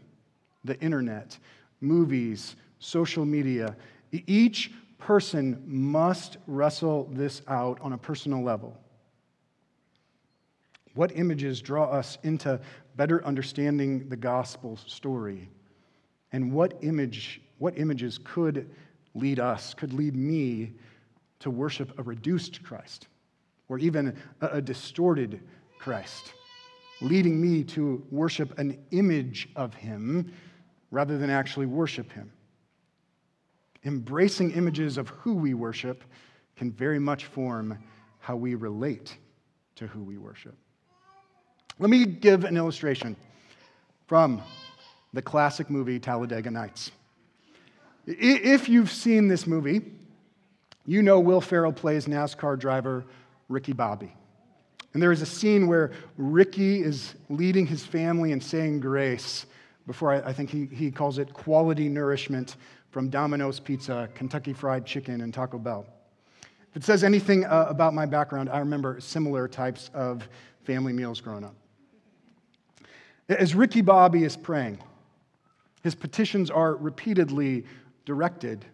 the 0.63 0.77
internet, 0.81 1.37
movies, 1.79 2.57
social 2.79 3.23
media. 3.23 3.73
Each 4.11 4.69
person 4.97 5.63
must 5.65 6.37
wrestle 6.45 7.07
this 7.13 7.41
out 7.47 7.79
on 7.79 7.93
a 7.93 7.97
personal 7.97 8.43
level. 8.43 8.77
What 10.93 11.15
images 11.15 11.61
draw 11.61 11.85
us 11.85 12.17
into 12.23 12.59
better 12.97 13.23
understanding 13.23 14.09
the 14.09 14.17
gospel 14.17 14.77
story? 14.87 15.49
And 16.33 16.51
what 16.51 16.73
image, 16.81 17.41
what 17.59 17.77
images 17.77 18.19
could 18.21 18.69
lead 19.15 19.39
us, 19.39 19.73
could 19.73 19.93
lead 19.93 20.17
me 20.17 20.73
to 21.39 21.49
worship 21.49 21.97
a 21.97 22.03
reduced 22.03 22.61
Christ? 22.61 23.07
Or 23.69 23.79
even 23.79 24.17
a, 24.41 24.47
a 24.47 24.61
distorted 24.61 25.41
Christ, 25.79 26.33
leading 27.01 27.39
me 27.39 27.63
to 27.65 28.05
worship 28.11 28.57
an 28.57 28.77
image 28.91 29.49
of 29.55 29.73
him 29.73 30.33
rather 30.91 31.17
than 31.17 31.29
actually 31.29 31.65
worship 31.65 32.11
him. 32.11 32.31
Embracing 33.83 34.51
images 34.51 34.97
of 34.97 35.09
who 35.09 35.35
we 35.35 35.53
worship 35.53 36.03
can 36.55 36.71
very 36.71 36.99
much 36.99 37.25
form 37.25 37.77
how 38.19 38.35
we 38.35 38.55
relate 38.55 39.17
to 39.75 39.87
who 39.87 40.03
we 40.03 40.17
worship. 40.17 40.55
Let 41.79 41.89
me 41.89 42.05
give 42.05 42.43
an 42.43 42.57
illustration 42.57 43.15
from 44.07 44.41
the 45.13 45.21
classic 45.21 45.69
movie 45.69 45.99
Talladega 45.99 46.49
Nights. 46.49 46.91
If 48.05 48.67
you've 48.67 48.91
seen 48.91 49.27
this 49.27 49.45
movie, 49.45 49.81
you 50.85 51.03
know 51.03 51.19
Will 51.19 51.41
Ferrell 51.41 51.73
plays 51.73 52.07
NASCAR 52.07 52.57
driver 52.57 53.05
Ricky 53.49 53.73
Bobby. 53.73 54.13
And 54.93 55.01
there 55.01 55.11
is 55.11 55.21
a 55.21 55.25
scene 55.25 55.67
where 55.67 55.91
Ricky 56.17 56.81
is 56.81 57.15
leading 57.29 57.65
his 57.67 57.85
family 57.85 58.31
and 58.31 58.43
saying 58.43 58.79
grace 58.79 59.45
before 59.85 60.11
I, 60.11 60.29
I 60.29 60.33
think 60.33 60.49
he, 60.49 60.65
he 60.65 60.91
calls 60.91 61.17
it 61.17 61.33
quality 61.33 61.87
nourishment 61.87 62.57
from 62.89 63.09
Domino's 63.09 63.59
Pizza, 63.59 64.09
Kentucky 64.15 64.53
Fried 64.53 64.85
Chicken, 64.85 65.21
and 65.21 65.33
Taco 65.33 65.57
Bell. 65.57 65.85
If 66.71 66.77
it 66.77 66.83
says 66.83 67.03
anything 67.03 67.45
uh, 67.45 67.67
about 67.69 67.93
my 67.93 68.05
background, 68.05 68.49
I 68.49 68.59
remember 68.59 68.99
similar 68.99 69.47
types 69.47 69.89
of 69.93 70.27
family 70.63 70.93
meals 70.93 71.21
growing 71.21 71.43
up. 71.43 71.55
As 73.29 73.55
Ricky 73.55 73.81
Bobby 73.81 74.23
is 74.23 74.37
praying, 74.37 74.79
his 75.83 75.95
petitions 75.95 76.49
are 76.49 76.75
repeatedly 76.75 77.65
directed 78.05 78.65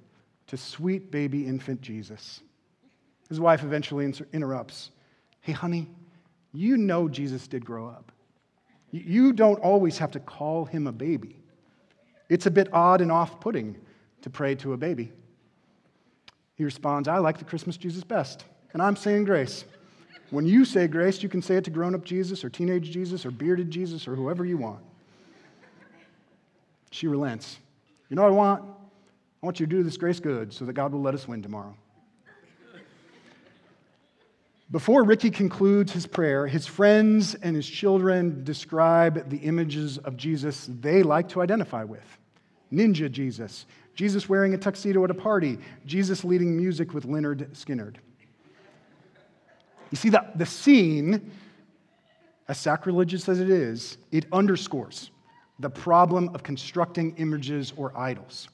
to 0.48 0.58
sweet 0.58 1.12
baby 1.12 1.46
infant 1.46 1.82
Jesus. 1.82 2.42
His 3.34 3.40
wife 3.40 3.64
eventually 3.64 4.14
interrupts 4.32 4.92
Hey, 5.42 5.54
honey, 5.54 5.88
you 6.52 6.78
know 6.78 7.10
Jesus 7.10 7.48
did 7.48 7.66
grow 7.66 7.88
up. 7.88 8.12
You 8.92 9.34
don't 9.34 9.58
always 9.60 9.98
have 9.98 10.12
to 10.12 10.20
call 10.20 10.66
him 10.66 10.86
a 10.86 10.92
baby. 10.92 11.42
It's 12.30 12.46
a 12.46 12.52
bit 12.52 12.72
odd 12.72 13.02
and 13.02 13.12
off 13.12 13.40
putting 13.40 13.76
to 14.22 14.30
pray 14.30 14.54
to 14.54 14.74
a 14.74 14.78
baby. 14.78 15.12
He 16.54 16.64
responds, 16.64 17.08
I 17.08 17.18
like 17.18 17.40
the 17.40 17.44
Christmas 17.44 17.76
Jesus 17.76 18.04
best, 18.04 18.46
and 18.74 18.84
I'm 18.84 18.96
saying 18.96 19.24
grace. 19.24 19.66
When 20.30 20.46
you 20.46 20.64
say 20.64 20.86
grace, 20.86 21.24
you 21.24 21.28
can 21.28 21.42
say 21.42 21.56
it 21.56 21.64
to 21.64 21.72
grown 21.72 21.96
up 21.96 22.04
Jesus 22.04 22.44
or 22.44 22.52
teenage 22.52 22.92
Jesus 22.92 23.26
or 23.26 23.32
bearded 23.32 23.72
Jesus 23.72 24.08
or 24.08 24.16
whoever 24.16 24.46
you 24.46 24.58
want. 24.58 24.84
She 26.92 27.08
relents. 27.08 27.58
You 28.10 28.16
know 28.16 28.22
what 28.22 28.32
I 28.32 28.36
want? 28.36 28.64
I 29.42 29.46
want 29.48 29.60
you 29.60 29.66
to 29.66 29.76
do 29.76 29.82
this 29.82 29.98
grace 29.98 30.20
good 30.20 30.54
so 30.54 30.66
that 30.66 30.74
God 30.74 30.92
will 30.92 31.02
let 31.02 31.16
us 31.16 31.28
win 31.28 31.42
tomorrow. 31.42 31.76
Before 34.74 35.04
Ricky 35.04 35.30
concludes 35.30 35.92
his 35.92 36.08
prayer, 36.08 36.48
his 36.48 36.66
friends 36.66 37.36
and 37.36 37.56
his 37.56 37.68
children 37.68 38.44
describe 38.44 39.30
the 39.30 39.38
images 39.38 40.00
of 40.00 40.18
Jesus 40.18 40.68
they 40.82 41.04
like 41.04 41.30
to 41.30 41.44
identify 41.44 41.84
with 41.84 42.18
Ninja 42.74 43.12
Jesus, 43.12 43.68
Jesus 43.94 44.28
wearing 44.28 44.56
a 44.56 44.58
tuxedo 44.58 45.04
at 45.04 45.12
a 45.12 45.14
party, 45.14 45.60
Jesus 45.86 46.24
leading 46.24 46.58
music 46.58 46.92
with 46.92 47.06
Lynyrd 47.06 47.48
Skynyrd. 47.52 47.98
You 49.92 49.96
see, 49.96 50.10
the, 50.10 50.26
the 50.34 50.46
scene, 50.48 51.32
as 52.48 52.58
sacrilegious 52.58 53.30
as 53.30 53.40
it 53.40 53.52
is, 53.52 54.00
it 54.12 54.26
underscores 54.34 55.12
the 55.60 55.70
problem 55.70 56.30
of 56.34 56.42
constructing 56.42 57.16
images 57.18 57.74
or 57.78 57.96
idols. 57.96 58.48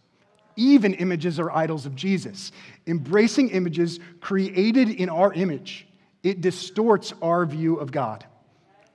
Even 0.58 0.96
images 0.96 1.40
or 1.40 1.56
idols 1.56 1.86
of 1.86 1.96
Jesus. 1.96 2.52
Embracing 2.88 3.52
images 3.52 4.02
created 4.20 4.90
in 4.90 5.08
our 5.08 5.32
image 5.32 5.86
it 6.24 6.42
distorts 6.42 7.14
our 7.22 7.46
view 7.46 7.76
of 7.78 7.92
God, 7.92 8.26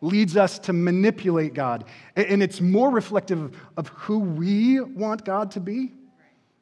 leads 0.00 0.36
us 0.36 0.58
to 0.60 0.72
manipulate 0.72 1.54
God. 1.54 1.84
And 2.16 2.42
it's 2.42 2.60
more 2.60 2.90
reflective 2.90 3.56
of 3.76 3.88
who 3.88 4.18
we 4.18 4.80
want 4.80 5.24
God 5.24 5.50
to 5.52 5.60
be 5.60 5.92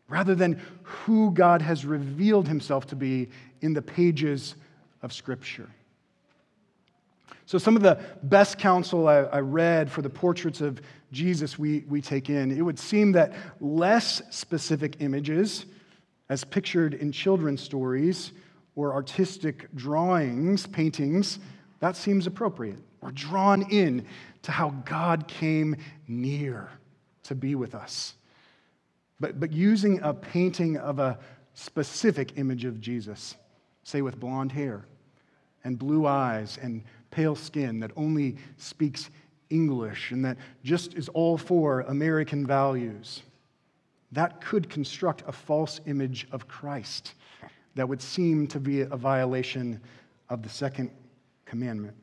rather 0.09 0.35
than 0.35 0.61
who 0.83 1.31
God 1.31 1.62
has 1.62 1.85
revealed 1.85 2.46
himself 2.46 2.87
to 2.88 2.96
be 2.96 3.29
in 3.62 3.72
the 3.72 3.83
pages 3.83 4.55
of 5.01 5.12
Scripture. 5.12 5.68
So, 7.46 7.59
some 7.59 7.77
of 7.77 7.83
the 7.83 7.98
best 8.22 8.59
counsel 8.59 9.09
I, 9.09 9.18
I, 9.18 9.40
read 9.40 9.90
for 9.90 10.01
the 10.01 10.09
portraits 10.09 10.61
of 10.61 10.81
Jesus 11.12 11.59
we, 11.59 11.81
we 11.88 12.01
take 12.01 12.31
in, 12.31 12.57
it 12.57 12.62
would 12.62 12.79
seem 12.79 13.12
that 13.12 13.33
less 13.61 14.22
specific 14.31 14.96
images, 15.01 15.66
as 16.29 16.44
pictured 16.44 16.94
in 16.94 17.11
children's 17.11 17.61
stories, 17.61 18.33
or 18.74 18.94
artistic 18.94 19.68
drawings, 19.74 20.66
paintings, 20.66 21.38
that 21.80 21.96
seems 21.96 22.26
appropriate. 22.26 22.78
We're 23.00 23.11
drawn 23.11 23.62
in 23.70 24.06
to 24.42 24.52
how 24.52 24.70
God 24.85 25.26
came 25.28 25.76
near 26.08 26.68
to 27.24 27.35
be 27.35 27.54
with 27.54 27.74
us. 27.74 28.14
But, 29.20 29.38
but 29.38 29.52
using 29.52 30.00
a 30.02 30.14
painting 30.14 30.76
of 30.76 30.98
a 30.98 31.18
specific 31.54 32.38
image 32.38 32.64
of 32.64 32.80
Jesus, 32.80 33.37
say 33.85 34.02
with 34.02 34.18
blonde 34.18 34.52
hair 34.52 34.85
and 35.64 35.78
blue 35.78 36.06
eyes 36.06 36.58
and 36.62 36.82
pale 37.11 37.37
skin 37.37 37.80
that 37.80 37.90
only 37.96 38.37
speaks 38.56 39.11
English 39.50 40.12
and 40.12 40.24
that 40.24 40.38
just 40.64 40.94
is 40.94 41.08
all 41.11 41.37
for 41.37 41.82
American 41.82 42.46
values, 42.46 43.22
that 44.12 44.40
could 44.40 44.68
construct 44.68 45.22
a 45.26 45.32
false 45.32 45.80
image 45.87 46.26
of 46.32 46.48
Christ 46.48 47.14
that 47.74 47.88
would 47.88 48.02
seem 48.02 48.46
to 48.48 48.61
be 48.61 48.82
a 48.82 48.96
violation 48.96 49.80
of 50.28 50.42
the 50.42 50.48
second 50.48 50.90
commandment. 51.44 51.96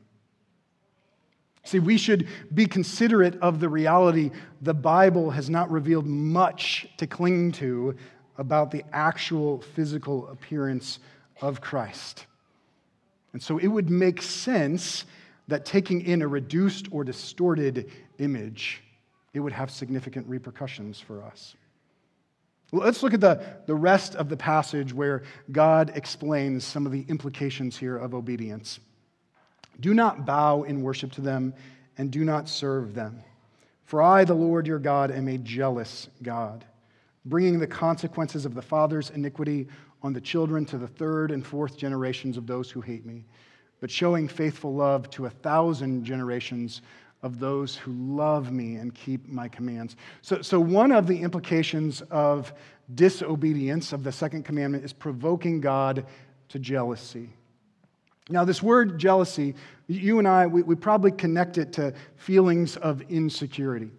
See, 1.64 1.80
we 1.80 1.98
should 1.98 2.28
be 2.54 2.66
considerate 2.66 3.38
of 3.42 3.60
the 3.60 3.70
reality 3.70 4.32
the 4.62 4.74
Bible 4.74 5.30
has 5.30 5.50
not 5.50 5.70
revealed 5.70 6.08
much 6.08 6.88
to 6.98 7.06
cling 7.06 7.52
to 7.54 7.96
about 8.38 8.72
the 8.72 8.84
actual 8.94 9.62
physical 9.62 10.28
appearance 10.30 11.00
of 11.42 11.62
Christ. 11.62 12.26
And 13.34 13.44
so 13.44 13.58
it 13.58 13.68
would 13.68 13.90
make 13.90 14.22
sense 14.22 15.06
that 15.48 15.66
taking 15.66 16.02
in 16.02 16.22
a 16.22 16.28
reduced 16.28 16.88
or 16.92 17.04
distorted 17.04 17.92
image, 18.18 18.84
it 19.34 19.40
would 19.40 19.54
have 19.54 19.70
significant 19.70 20.28
repercussions 20.28 21.00
for 21.00 21.24
us. 21.24 21.56
Let's 22.72 23.02
look 23.02 23.14
at 23.14 23.22
the, 23.22 23.42
the 23.66 23.76
rest 23.76 24.16
of 24.16 24.30
the 24.30 24.38
passage 24.38 24.94
where 24.94 25.24
God 25.52 25.92
explains 25.96 26.64
some 26.64 26.86
of 26.86 26.92
the 26.92 27.06
implications 27.10 27.76
here 27.78 27.98
of 27.98 28.14
obedience. 28.14 28.80
Do 29.80 29.94
not 29.94 30.26
bow 30.26 30.64
in 30.64 30.84
worship 30.84 31.12
to 31.14 31.22
them, 31.22 31.54
and 31.98 32.12
do 32.12 32.24
not 32.24 32.48
serve 32.48 32.94
them. 32.94 33.24
For 33.86 34.02
I, 34.02 34.24
the 34.24 34.36
Lord 34.36 34.68
your 34.68 34.78
God, 34.78 35.10
am 35.10 35.28
a 35.28 35.38
jealous 35.38 36.10
God, 36.22 36.64
bringing 37.26 37.60
the 37.60 37.68
consequences 37.68 38.46
of 38.46 38.54
the 38.54 38.62
father's 38.62 39.10
iniquity 39.10 39.68
on 40.04 40.14
the 40.14 40.22
children 40.22 40.64
to 40.66 40.78
the 40.78 40.88
third 40.88 41.32
and 41.32 41.46
fourth 41.46 41.76
generations 41.76 42.38
of 42.38 42.46
those 42.46 42.70
who 42.70 42.82
hate 42.82 43.06
me, 43.06 43.26
but 43.82 43.90
showing 43.90 44.28
faithful 44.28 44.74
love 44.74 45.10
to 45.12 45.26
a 45.26 45.30
thousand 45.30 46.04
generations 46.04 46.82
of 47.22 47.40
those 47.40 47.76
who 47.76 47.92
love 47.92 48.52
me 48.52 48.76
and 48.76 48.94
keep 48.96 49.28
my 49.28 49.48
commands. 49.48 49.96
So, 50.22 50.42
so 50.42 50.60
one 50.60 50.92
of 50.92 51.06
the 51.06 51.22
implications 51.22 52.02
of 52.10 52.54
disobedience 52.96 53.94
of 53.94 54.04
the 54.04 54.12
second 54.12 54.44
commandment 54.44 54.84
is 54.84 54.94
provoking 54.94 55.60
God 55.62 56.06
to 56.50 56.60
jealousy. 56.60 57.30
Now, 58.30 58.46
this 58.46 58.62
word 58.62 59.00
jealousy, 59.00 59.56
you 59.88 60.20
and 60.20 60.28
I, 60.28 60.46
we, 60.48 60.62
we, 60.62 60.76
probably 60.76 61.12
connect 61.12 61.58
it 61.58 61.74
to 61.74 61.94
feelings 62.16 62.78
of 62.78 63.02
insecurity. 63.10 63.90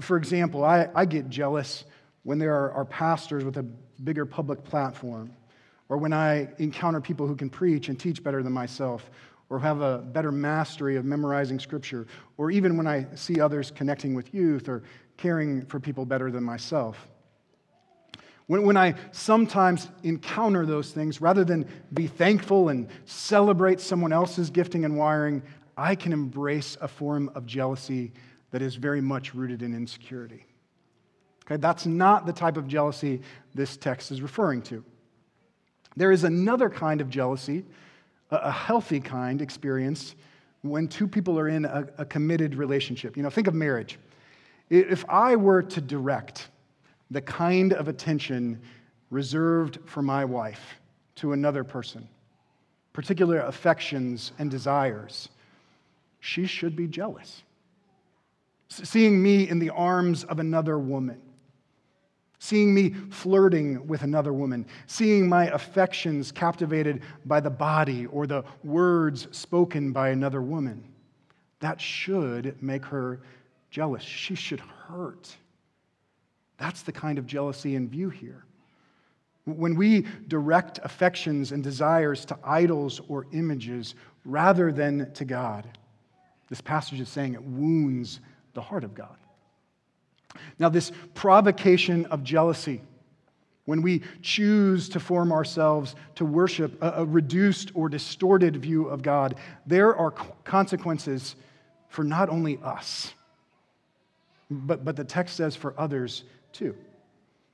For 0.00 0.16
example, 0.16 0.64
I, 0.64 0.88
I 0.94 1.04
get 1.04 1.28
jealous 1.28 1.84
when 2.22 2.38
there 2.38 2.54
are, 2.54 2.70
are 2.72 2.84
pastors 2.84 3.44
with 3.44 3.56
a 3.56 3.64
bigger 4.04 4.24
public 4.24 4.62
platform, 4.62 5.32
or 5.88 5.96
when 5.96 6.12
I 6.12 6.48
encounter 6.58 7.00
people 7.00 7.26
who 7.26 7.34
can 7.34 7.50
preach 7.50 7.88
and 7.88 7.98
teach 7.98 8.22
better 8.22 8.44
than 8.44 8.52
myself, 8.52 9.10
or 9.50 9.58
have 9.58 9.80
a 9.80 9.98
better 9.98 10.32
mastery 10.32 10.96
of 10.96 11.04
memorizing 11.04 11.58
scripture, 11.58 12.06
or 12.38 12.50
even 12.50 12.76
when 12.76 12.86
I 12.86 13.06
see 13.16 13.40
others 13.40 13.70
connecting 13.70 14.14
with 14.14 14.32
youth 14.32 14.68
or 14.68 14.84
caring 15.16 15.66
for 15.66 15.80
people 15.80 16.06
better 16.06 16.30
than 16.30 16.44
myself. 16.44 17.08
When, 18.46 18.62
when 18.62 18.76
I 18.76 18.94
sometimes 19.12 19.88
encounter 20.04 20.64
those 20.64 20.92
things, 20.92 21.20
rather 21.20 21.44
than 21.44 21.66
be 21.92 22.06
thankful 22.06 22.68
and 22.68 22.88
celebrate 23.04 23.80
someone 23.80 24.12
else's 24.12 24.50
gifting 24.50 24.84
and 24.84 24.96
wiring, 24.96 25.42
I 25.76 25.94
can 25.94 26.12
embrace 26.12 26.76
a 26.80 26.88
form 26.88 27.30
of 27.34 27.44
jealousy 27.44 28.12
that 28.52 28.62
is 28.62 28.76
very 28.76 29.00
much 29.00 29.34
rooted 29.34 29.62
in 29.62 29.74
insecurity. 29.74 30.46
Okay, 31.44 31.56
that's 31.56 31.86
not 31.86 32.26
the 32.26 32.32
type 32.32 32.56
of 32.56 32.68
jealousy 32.68 33.22
this 33.54 33.76
text 33.76 34.12
is 34.12 34.22
referring 34.22 34.62
to. 34.62 34.84
There 35.96 36.12
is 36.12 36.22
another 36.22 36.70
kind 36.70 37.00
of 37.00 37.10
jealousy, 37.10 37.64
a 38.30 38.50
healthy 38.50 39.00
kind 39.00 39.42
experienced 39.42 40.14
when 40.62 40.86
two 40.86 41.08
people 41.08 41.38
are 41.38 41.48
in 41.48 41.64
a, 41.64 41.86
a 41.98 42.04
committed 42.04 42.54
relationship. 42.54 43.16
You 43.16 43.22
know, 43.22 43.30
think 43.30 43.46
of 43.46 43.54
marriage. 43.54 43.98
If 44.68 45.04
I 45.08 45.36
were 45.36 45.62
to 45.62 45.80
direct 45.80 46.48
the 47.10 47.20
kind 47.20 47.72
of 47.72 47.88
attention 47.88 48.60
reserved 49.10 49.78
for 49.84 50.02
my 50.02 50.24
wife 50.24 50.80
to 51.16 51.32
another 51.32 51.64
person, 51.64 52.08
particular 52.92 53.40
affections 53.40 54.32
and 54.38 54.50
desires, 54.50 55.28
she 56.20 56.46
should 56.46 56.76
be 56.76 56.86
jealous. 56.86 57.42
Seeing 58.68 59.20
me 59.20 59.48
in 59.48 59.58
the 59.58 59.70
arms 59.70 60.22
of 60.24 60.38
another 60.38 60.78
woman, 60.78 61.20
seeing 62.40 62.74
me 62.74 62.90
flirting 63.10 63.86
with 63.86 64.02
another 64.02 64.32
woman, 64.32 64.66
seeing 64.86 65.28
my 65.28 65.44
affections 65.48 66.32
captivated 66.32 67.02
by 67.26 67.38
the 67.38 67.50
body 67.50 68.06
or 68.06 68.26
the 68.26 68.42
words 68.64 69.28
spoken 69.30 69.92
by 69.92 70.08
another 70.08 70.40
woman, 70.40 70.82
that 71.60 71.78
should 71.78 72.60
make 72.62 72.84
her 72.84 73.20
jealous. 73.70 74.02
She 74.02 74.34
should 74.34 74.60
hurt. 74.60 75.36
That's 76.56 76.82
the 76.82 76.92
kind 76.92 77.18
of 77.18 77.26
jealousy 77.26 77.74
in 77.76 77.88
view 77.88 78.08
here. 78.08 78.44
When 79.44 79.74
we 79.74 80.06
direct 80.26 80.80
affections 80.82 81.52
and 81.52 81.62
desires 81.62 82.24
to 82.26 82.38
idols 82.42 83.02
or 83.08 83.26
images 83.32 83.94
rather 84.24 84.72
than 84.72 85.12
to 85.12 85.26
God, 85.26 85.66
this 86.48 86.62
passage 86.62 87.00
is 87.00 87.08
saying 87.10 87.34
it 87.34 87.42
wounds 87.42 88.20
the 88.54 88.62
heart 88.62 88.84
of 88.84 88.94
God. 88.94 89.16
Now, 90.58 90.68
this 90.68 90.92
provocation 91.14 92.06
of 92.06 92.22
jealousy, 92.22 92.82
when 93.64 93.82
we 93.82 94.02
choose 94.22 94.88
to 94.90 95.00
form 95.00 95.32
ourselves 95.32 95.94
to 96.16 96.24
worship 96.24 96.76
a, 96.80 97.04
reduced 97.04 97.72
or 97.74 97.88
distorted 97.88 98.56
view 98.56 98.86
of 98.86 99.02
God, 99.02 99.36
there 99.66 99.94
are 99.94 100.10
consequences 100.44 101.36
for 101.88 102.04
not 102.04 102.28
only 102.28 102.58
us, 102.62 103.14
but, 104.50 104.84
but 104.84 104.96
the 104.96 105.04
text 105.04 105.36
says 105.36 105.54
for 105.54 105.74
others 105.78 106.24
too. 106.52 106.74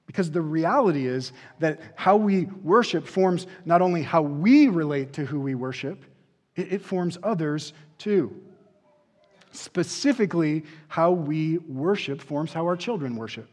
Because 0.07 0.31
the 0.31 0.41
reality 0.41 1.07
is 1.07 1.33
that 1.59 1.81
how 1.97 2.17
we 2.17 2.45
worship 2.63 3.07
forms 3.07 3.47
not 3.65 3.83
only 3.83 4.03
how 4.03 4.23
we 4.23 4.69
relate 4.69 5.13
to 5.15 5.25
who 5.25 5.41
we 5.41 5.55
worship, 5.55 6.05
it, 6.55 6.73
it 6.75 6.83
forms 6.83 7.19
others 7.23 7.73
too. 7.99 8.35
Specifically, 9.57 10.65
how 10.89 11.11
we 11.13 11.59
worship 11.59 12.21
forms 12.21 12.53
how 12.53 12.65
our 12.67 12.77
children 12.77 13.17
worship. 13.17 13.49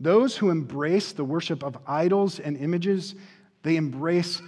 Those 0.00 0.36
who 0.36 0.48
embrace 0.48 1.12
the 1.12 1.24
worship 1.24 1.62
of 1.62 1.76
idols 1.86 2.40
and 2.40 2.56
images, 2.56 3.14
they 3.62 3.76
embrace 3.76 4.40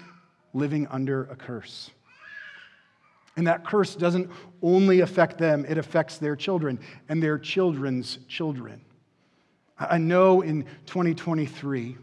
living 0.54 0.86
under 0.88 1.24
a 1.24 1.36
curse. 1.36 1.90
And 3.36 3.46
that 3.46 3.64
curse 3.64 3.94
doesn't 3.94 4.30
only 4.62 5.00
affect 5.00 5.38
them, 5.38 5.64
it 5.68 5.78
affects 5.78 6.18
their 6.18 6.36
children 6.36 6.78
and 7.08 7.22
their 7.22 7.38
children's 7.38 8.18
children. 8.28 8.80
I 9.78 9.98
know 9.98 10.42
in 10.42 10.64
2023, 10.86 11.96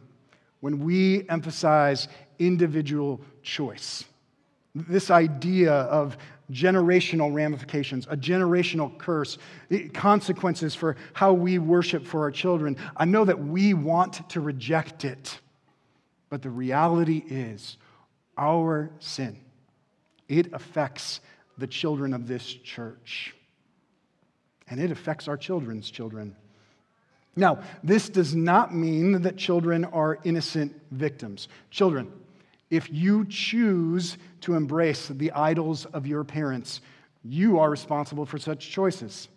when 0.59 0.79
we 0.79 1.27
emphasize 1.29 2.07
individual 2.37 3.21
choice, 3.41 4.05
this 4.75 5.09
idea 5.09 5.73
of 5.73 6.17
generational 6.51 7.33
ramifications, 7.33 8.07
a 8.09 8.17
generational 8.17 8.97
curse, 8.97 9.38
consequences 9.93 10.75
for 10.75 10.95
how 11.13 11.33
we 11.33 11.59
worship 11.59 12.05
for 12.05 12.21
our 12.21 12.31
children, 12.31 12.77
I 12.97 13.05
know 13.05 13.25
that 13.25 13.39
we 13.39 13.73
want 13.73 14.29
to 14.29 14.41
reject 14.41 15.05
it. 15.05 15.39
But 16.29 16.41
the 16.41 16.49
reality 16.49 17.23
is, 17.27 17.77
our 18.38 18.91
sin, 18.99 19.39
it 20.27 20.53
affects 20.53 21.21
the 21.57 21.67
children 21.67 22.13
of 22.13 22.27
this 22.27 22.45
church. 22.45 23.35
And 24.67 24.79
it 24.79 24.91
affects 24.91 25.27
our 25.27 25.38
children's 25.38 25.89
children. 25.89 26.35
Now, 27.35 27.59
this 27.83 28.09
does 28.09 28.35
not 28.35 28.73
mean 28.73 29.21
that 29.23 29.38
children 29.38 29.85
are 29.85 30.19
innocent 30.23 30.79
victims. 30.91 31.47
Children, 31.71 32.12
if 32.69 32.91
you 32.91 33.25
choose 33.25 34.17
to 34.41 34.53
embrace 34.53 35.08
the 35.08 35.32
idols 35.32 35.86
of 35.86 36.05
your 36.05 36.23
parents, 36.23 36.82
you 37.23 37.60
are 37.60 37.69
responsible 37.69 38.25
for 38.25 38.38
such 38.38 38.69
choices. 38.69 39.27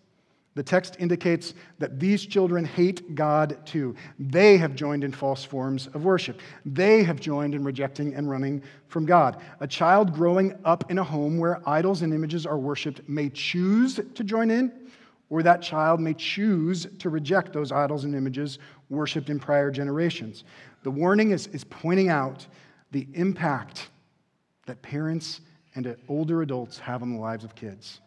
The 0.54 0.62
text 0.62 0.96
indicates 0.98 1.54
that 1.78 1.98
these 1.98 2.26
children 2.26 2.64
hate 2.64 3.14
God 3.14 3.64
too. 3.64 3.94
They 4.18 4.58
have 4.58 4.74
joined 4.74 5.02
in 5.02 5.10
false 5.10 5.44
forms 5.44 5.86
of 5.88 6.04
worship. 6.04 6.40
They 6.66 7.02
have 7.04 7.18
joined 7.18 7.54
in 7.54 7.64
rejecting 7.64 8.14
and 8.14 8.28
running 8.28 8.62
from 8.88 9.06
God. 9.06 9.38
A 9.60 9.66
child 9.66 10.12
growing 10.12 10.54
up 10.66 10.90
in 10.90 10.98
a 10.98 11.04
home 11.04 11.38
where 11.38 11.66
idols 11.66 12.02
and 12.02 12.12
images 12.12 12.44
are 12.44 12.58
worshiped 12.58 13.08
may 13.08 13.30
choose 13.30 13.94
to 14.14 14.24
join 14.24 14.50
in, 14.50 14.70
or 15.30 15.42
that 15.42 15.62
child 15.62 16.00
may 16.00 16.12
choose 16.12 16.86
to 16.98 17.08
reject 17.08 17.54
those 17.54 17.72
idols 17.72 18.04
and 18.04 18.14
images 18.14 18.58
worshiped 18.90 19.30
in 19.30 19.40
prior 19.40 19.70
generations. 19.70 20.44
The 20.82 20.90
warning 20.90 21.30
is, 21.30 21.46
is 21.46 21.64
pointing 21.64 22.10
out 22.10 22.46
the 22.92 23.08
impact 23.14 23.88
that 24.66 24.80
parents 24.82 25.40
and 25.74 25.96
older 26.08 26.42
adults 26.42 26.78
have 26.78 27.02
on 27.02 27.12
the 27.12 27.18
lives 27.18 27.42
of 27.42 27.54
kids. 27.54 28.00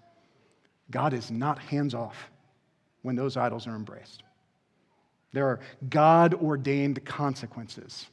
God 0.91 1.13
is 1.13 1.31
not 1.31 1.59
hands 1.59 1.93
off 1.93 2.29
when 3.01 3.15
those 3.15 3.35
idols 3.35 3.67
are 3.67 3.75
embraced. 3.75 4.23
There 5.33 5.47
are 5.47 5.59
God 5.89 6.35
ordained 6.35 7.03
consequences 7.03 8.07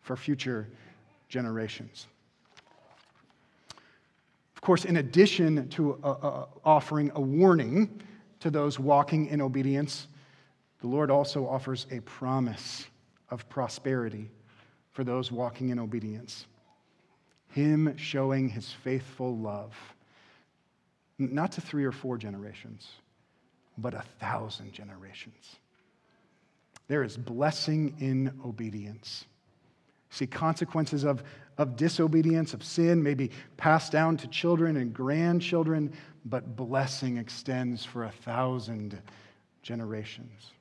for 0.00 0.16
future 0.16 0.68
generations. 1.28 2.06
Of 4.56 4.62
course, 4.62 4.86
in 4.86 4.96
addition 4.96 5.68
to 5.68 5.98
uh, 6.02 6.10
uh, 6.10 6.46
offering 6.64 7.12
a 7.14 7.20
warning 7.20 8.00
to 8.40 8.50
those 8.50 8.78
walking 8.78 9.26
in 9.26 9.42
obedience, 9.42 10.08
the 10.80 10.86
Lord 10.86 11.10
also 11.10 11.46
offers 11.46 11.86
a 11.90 12.00
promise 12.00 12.86
of 13.30 13.48
prosperity 13.48 14.30
for 14.94 15.04
those 15.04 15.30
walking 15.30 15.68
in 15.68 15.78
obedience. 15.78 16.46
Him 17.48 17.96
showing 17.96 18.48
his 18.48 18.72
faithful 18.72 19.36
love, 19.36 19.74
not 21.18 21.52
to 21.52 21.60
three 21.60 21.84
or 21.84 21.92
four 21.92 22.16
generations, 22.16 22.88
but 23.76 23.92
a 23.92 24.02
thousand 24.20 24.72
generations. 24.72 25.56
There 26.88 27.02
is 27.02 27.16
blessing 27.16 27.94
in 27.98 28.40
obedience. 28.44 29.24
See, 30.10 30.26
consequences 30.26 31.04
of, 31.04 31.24
of 31.58 31.76
disobedience, 31.76 32.54
of 32.54 32.62
sin, 32.62 33.02
may 33.02 33.14
be 33.14 33.30
passed 33.56 33.90
down 33.90 34.16
to 34.18 34.28
children 34.28 34.76
and 34.76 34.94
grandchildren, 34.94 35.92
but 36.24 36.54
blessing 36.56 37.16
extends 37.16 37.84
for 37.84 38.04
a 38.04 38.10
thousand 38.10 39.00
generations. 39.62 40.53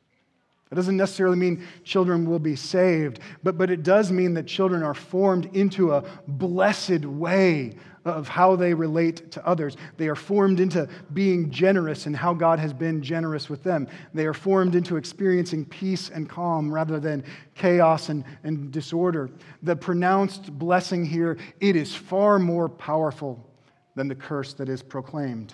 That 0.74 0.78
doesn't 0.78 0.98
necessarily 0.98 1.38
mean 1.38 1.64
children 1.84 2.28
will 2.28 2.40
be 2.40 2.56
saved, 2.56 3.20
but, 3.44 3.60
but 3.60 3.70
it 3.70 3.84
does 3.84 4.12
mean 4.12 4.34
that 4.34 4.48
children 4.48 4.82
are 4.82 4.96
formed 4.96 5.56
into 5.56 5.94
a 5.94 6.04
blessed 6.28 7.06
way 7.06 7.76
of 8.06 8.28
how 8.28 8.56
they 8.56 8.74
relate 8.74 9.30
to 9.34 9.48
others. 9.48 9.78
They 9.98 10.08
are 10.08 10.16
formed 10.16 10.60
into 10.60 10.90
being 11.14 11.52
generous 11.52 12.08
and 12.08 12.16
how 12.16 12.34
God 12.34 12.58
has 12.58 12.74
been 12.74 13.04
generous 13.04 13.52
with 13.52 13.62
them. 13.62 13.88
They 14.16 14.26
are 14.26 14.34
formed 14.34 14.74
into 14.74 14.98
experiencing 14.98 15.66
peace 15.66 16.10
and 16.10 16.28
calm 16.28 16.74
rather 16.74 17.00
than 17.00 17.24
chaos 17.54 18.10
and, 18.10 18.24
and 18.44 18.72
disorder. 18.72 19.30
The 19.62 19.76
pronounced 19.76 20.58
blessing 20.58 21.06
here, 21.06 21.38
it 21.60 21.76
is 21.76 21.94
far 21.94 22.40
more 22.40 22.68
powerful 22.68 23.48
than 23.94 24.08
the 24.08 24.16
curse 24.16 24.54
that 24.56 24.70
is 24.70 24.82
proclaimed. 24.82 25.54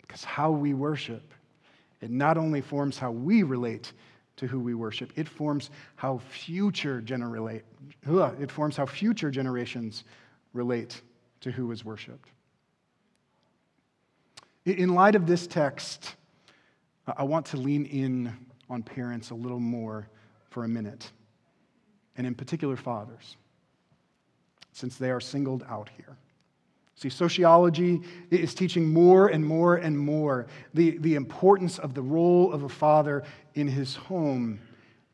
Because 0.00 0.24
how 0.24 0.50
we 0.50 0.74
worship 0.74 1.32
it 2.00 2.10
not 2.10 2.36
only 2.36 2.60
forms 2.60 2.98
how 2.98 3.10
we 3.10 3.42
relate 3.42 3.92
to 4.36 4.46
who 4.46 4.60
we 4.60 4.74
worship, 4.74 5.12
it 5.16 5.28
forms 5.28 5.70
how 5.96 6.18
future 6.18 7.00
generate, 7.00 7.64
it 8.04 8.50
forms 8.50 8.76
how 8.76 8.86
future 8.86 9.30
generations 9.30 10.04
relate 10.52 11.00
to 11.40 11.50
who 11.50 11.70
is 11.72 11.84
worshiped. 11.84 12.28
In 14.64 14.94
light 14.94 15.14
of 15.14 15.26
this 15.26 15.46
text, 15.46 16.16
I 17.16 17.22
want 17.22 17.46
to 17.46 17.56
lean 17.56 17.86
in 17.86 18.36
on 18.68 18.82
parents 18.82 19.30
a 19.30 19.34
little 19.34 19.60
more 19.60 20.08
for 20.50 20.64
a 20.64 20.68
minute, 20.68 21.12
and 22.16 22.26
in 22.26 22.34
particular, 22.34 22.76
fathers, 22.76 23.36
since 24.72 24.96
they 24.96 25.10
are 25.10 25.20
singled 25.20 25.64
out 25.68 25.88
here. 25.96 26.16
See, 26.96 27.10
sociology 27.10 28.00
is 28.30 28.54
teaching 28.54 28.88
more 28.88 29.28
and 29.28 29.44
more 29.44 29.76
and 29.76 29.98
more 29.98 30.46
the, 30.72 30.96
the 30.98 31.14
importance 31.14 31.78
of 31.78 31.92
the 31.92 32.00
role 32.00 32.50
of 32.52 32.62
a 32.62 32.70
father 32.70 33.22
in 33.54 33.68
his 33.68 33.94
home, 33.94 34.58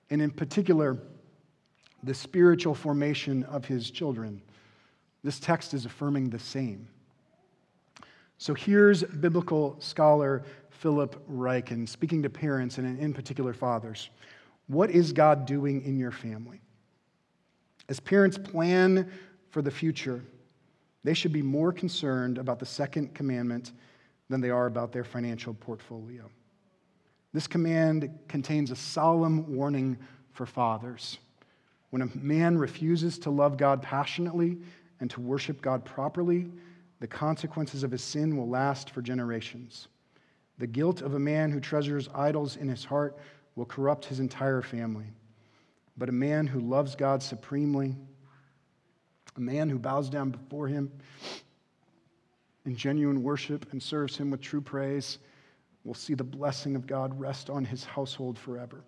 and 0.08 0.22
in 0.22 0.30
particular, 0.30 0.96
the 2.04 2.14
spiritual 2.14 2.74
formation 2.74 3.42
of 3.44 3.64
his 3.64 3.90
children. 3.90 4.40
This 5.24 5.40
text 5.40 5.74
is 5.74 5.84
affirming 5.84 6.30
the 6.30 6.38
same. 6.38 6.88
So 8.38 8.54
here's 8.54 9.02
biblical 9.02 9.76
scholar 9.80 10.44
Philip 10.70 11.24
Ryken 11.28 11.88
speaking 11.88 12.22
to 12.22 12.30
parents 12.30 12.78
and 12.78 12.98
in 12.98 13.12
particular 13.12 13.52
fathers. 13.52 14.10
What 14.66 14.90
is 14.90 15.12
God 15.12 15.46
doing 15.46 15.82
in 15.82 15.96
your 15.96 16.10
family? 16.10 16.60
As 17.88 18.00
parents 18.00 18.38
plan 18.38 19.10
for 19.50 19.62
the 19.62 19.70
future, 19.70 20.24
they 21.04 21.14
should 21.14 21.32
be 21.32 21.42
more 21.42 21.72
concerned 21.72 22.38
about 22.38 22.58
the 22.58 22.66
second 22.66 23.14
commandment 23.14 23.72
than 24.28 24.40
they 24.40 24.50
are 24.50 24.66
about 24.66 24.92
their 24.92 25.04
financial 25.04 25.54
portfolio. 25.54 26.30
This 27.32 27.46
command 27.46 28.10
contains 28.28 28.70
a 28.70 28.76
solemn 28.76 29.56
warning 29.56 29.98
for 30.32 30.46
fathers. 30.46 31.18
When 31.90 32.02
a 32.02 32.16
man 32.16 32.56
refuses 32.56 33.18
to 33.20 33.30
love 33.30 33.56
God 33.56 33.82
passionately 33.82 34.58
and 35.00 35.10
to 35.10 35.20
worship 35.20 35.60
God 35.60 35.84
properly, 35.84 36.50
the 37.00 37.06
consequences 37.06 37.82
of 37.82 37.90
his 37.90 38.02
sin 38.02 38.36
will 38.36 38.48
last 38.48 38.90
for 38.90 39.02
generations. 39.02 39.88
The 40.58 40.66
guilt 40.66 41.02
of 41.02 41.14
a 41.14 41.18
man 41.18 41.50
who 41.50 41.58
treasures 41.58 42.08
idols 42.14 42.56
in 42.56 42.68
his 42.68 42.84
heart 42.84 43.18
will 43.56 43.64
corrupt 43.64 44.04
his 44.04 44.20
entire 44.20 44.62
family. 44.62 45.06
But 45.96 46.08
a 46.08 46.12
man 46.12 46.46
who 46.46 46.60
loves 46.60 46.94
God 46.94 47.22
supremely 47.22 47.96
a 49.36 49.40
man 49.40 49.68
who 49.68 49.78
bows 49.78 50.08
down 50.08 50.30
before 50.30 50.68
him 50.68 50.90
in 52.64 52.76
genuine 52.76 53.22
worship 53.22 53.72
and 53.72 53.82
serves 53.82 54.16
him 54.16 54.30
with 54.30 54.40
true 54.40 54.60
praise 54.60 55.18
will 55.84 55.94
see 55.94 56.14
the 56.14 56.24
blessing 56.24 56.76
of 56.76 56.86
God 56.86 57.18
rest 57.18 57.50
on 57.50 57.64
his 57.64 57.84
household 57.84 58.38
forever. 58.38 58.84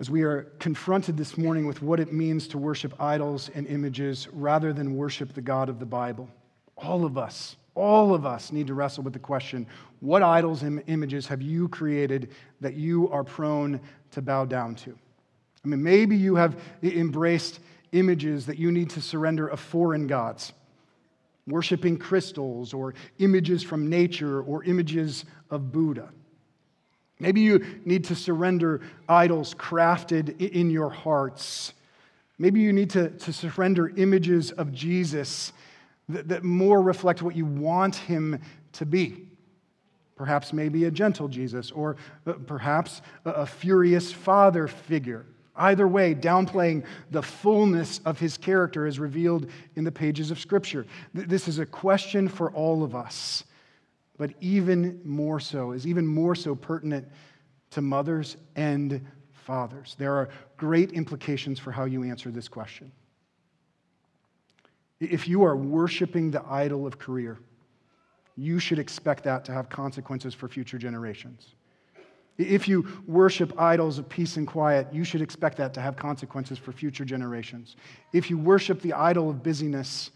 As 0.00 0.10
we 0.10 0.22
are 0.22 0.42
confronted 0.58 1.16
this 1.16 1.38
morning 1.38 1.66
with 1.66 1.80
what 1.80 2.00
it 2.00 2.12
means 2.12 2.48
to 2.48 2.58
worship 2.58 3.00
idols 3.00 3.48
and 3.54 3.66
images 3.68 4.28
rather 4.32 4.72
than 4.72 4.96
worship 4.96 5.32
the 5.32 5.40
God 5.40 5.68
of 5.68 5.78
the 5.78 5.86
Bible, 5.86 6.28
all 6.76 7.04
of 7.04 7.16
us, 7.16 7.56
all 7.74 8.14
of 8.14 8.26
us 8.26 8.52
need 8.52 8.66
to 8.66 8.74
wrestle 8.74 9.04
with 9.04 9.12
the 9.12 9.18
question 9.18 9.66
what 10.00 10.22
idols 10.22 10.62
and 10.62 10.82
images 10.88 11.26
have 11.28 11.40
you 11.40 11.68
created 11.68 12.30
that 12.60 12.74
you 12.74 13.08
are 13.10 13.24
prone 13.24 13.80
to 14.10 14.20
bow 14.20 14.44
down 14.44 14.74
to? 14.74 14.98
I 15.64 15.68
mean, 15.68 15.82
maybe 15.82 16.16
you 16.16 16.34
have 16.36 16.60
embraced 16.82 17.60
images 17.92 18.46
that 18.46 18.58
you 18.58 18.70
need 18.70 18.90
to 18.90 19.00
surrender 19.00 19.48
of 19.48 19.60
foreign 19.60 20.06
gods, 20.06 20.52
worshiping 21.46 21.96
crystals 21.96 22.74
or 22.74 22.94
images 23.18 23.62
from 23.62 23.88
nature 23.88 24.42
or 24.42 24.64
images 24.64 25.24
of 25.50 25.72
Buddha. 25.72 26.10
Maybe 27.18 27.40
you 27.40 27.64
need 27.84 28.04
to 28.04 28.14
surrender 28.14 28.80
idols 29.08 29.54
crafted 29.54 30.38
in 30.40 30.68
your 30.68 30.90
hearts. 30.90 31.72
Maybe 32.38 32.60
you 32.60 32.72
need 32.72 32.90
to, 32.90 33.10
to 33.10 33.32
surrender 33.32 33.88
images 33.96 34.50
of 34.50 34.72
Jesus 34.72 35.52
that, 36.08 36.28
that 36.28 36.42
more 36.42 36.82
reflect 36.82 37.22
what 37.22 37.36
you 37.36 37.46
want 37.46 37.94
him 37.94 38.40
to 38.72 38.84
be. 38.84 39.28
Perhaps 40.16 40.52
maybe 40.52 40.84
a 40.84 40.90
gentle 40.90 41.28
Jesus, 41.28 41.70
or 41.70 41.96
uh, 42.26 42.32
perhaps 42.32 43.00
a, 43.24 43.30
a 43.30 43.46
furious 43.46 44.12
father 44.12 44.68
figure 44.68 45.24
Either 45.56 45.86
way, 45.86 46.14
downplaying 46.14 46.84
the 47.10 47.22
fullness 47.22 48.00
of 48.04 48.18
his 48.18 48.36
character 48.36 48.86
as 48.86 48.98
revealed 48.98 49.48
in 49.76 49.84
the 49.84 49.92
pages 49.92 50.30
of 50.30 50.38
Scripture. 50.38 50.84
This 51.12 51.46
is 51.46 51.60
a 51.60 51.66
question 51.66 52.28
for 52.28 52.50
all 52.52 52.82
of 52.82 52.94
us, 52.94 53.44
but 54.16 54.32
even 54.40 55.00
more 55.04 55.38
so, 55.38 55.72
is 55.72 55.86
even 55.86 56.06
more 56.06 56.34
so 56.34 56.54
pertinent 56.54 57.06
to 57.70 57.80
mothers 57.80 58.36
and 58.56 59.00
fathers. 59.32 59.94
There 59.98 60.14
are 60.14 60.28
great 60.56 60.92
implications 60.92 61.58
for 61.58 61.70
how 61.70 61.84
you 61.84 62.02
answer 62.02 62.30
this 62.30 62.48
question. 62.48 62.90
If 65.00 65.28
you 65.28 65.44
are 65.44 65.56
worshiping 65.56 66.30
the 66.30 66.42
idol 66.48 66.86
of 66.86 66.98
career, 66.98 67.38
you 68.36 68.58
should 68.58 68.78
expect 68.78 69.22
that 69.24 69.44
to 69.44 69.52
have 69.52 69.68
consequences 69.68 70.34
for 70.34 70.48
future 70.48 70.78
generations. 70.78 71.54
If 72.36 72.66
you 72.66 72.86
worship 73.06 73.58
idols 73.60 73.98
of 73.98 74.08
peace 74.08 74.36
and 74.36 74.46
quiet, 74.46 74.88
you 74.92 75.04
should 75.04 75.22
expect 75.22 75.56
that 75.58 75.72
to 75.74 75.80
have 75.80 75.96
consequences 75.96 76.58
for 76.58 76.72
future 76.72 77.04
generations. 77.04 77.76
If 78.12 78.28
you 78.28 78.38
worship 78.38 78.80
the 78.80 78.92
idol 78.92 79.30
of 79.30 79.42
busyness, 79.42 80.10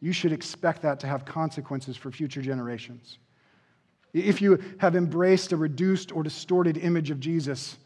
you 0.00 0.12
should 0.12 0.32
expect 0.32 0.82
that 0.82 0.98
to 1.00 1.06
have 1.06 1.24
consequences 1.24 1.96
for 1.96 2.10
future 2.10 2.42
generations. 2.42 3.18
If 4.12 4.42
you 4.42 4.58
have 4.78 4.96
embraced 4.96 5.52
a 5.52 5.56
reduced 5.56 6.10
or 6.10 6.24
distorted 6.24 6.76
image 6.76 7.10
of 7.10 7.20
Jesus, 7.20 7.78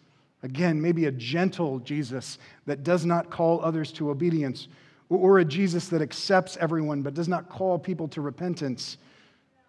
again, 0.42 0.80
maybe 0.80 1.04
a 1.04 1.12
gentle 1.12 1.78
Jesus 1.80 2.38
that 2.64 2.82
does 2.82 3.04
not 3.04 3.30
call 3.30 3.62
others 3.62 3.92
to 3.92 4.10
obedience, 4.10 4.68
or 5.10 5.38
a 5.38 5.44
Jesus 5.44 5.88
that 5.88 6.02
accepts 6.02 6.56
everyone 6.56 7.02
but 7.02 7.14
does 7.14 7.28
not 7.28 7.48
call 7.50 7.78
people 7.78 8.08
to 8.08 8.22
repentance, 8.22 8.96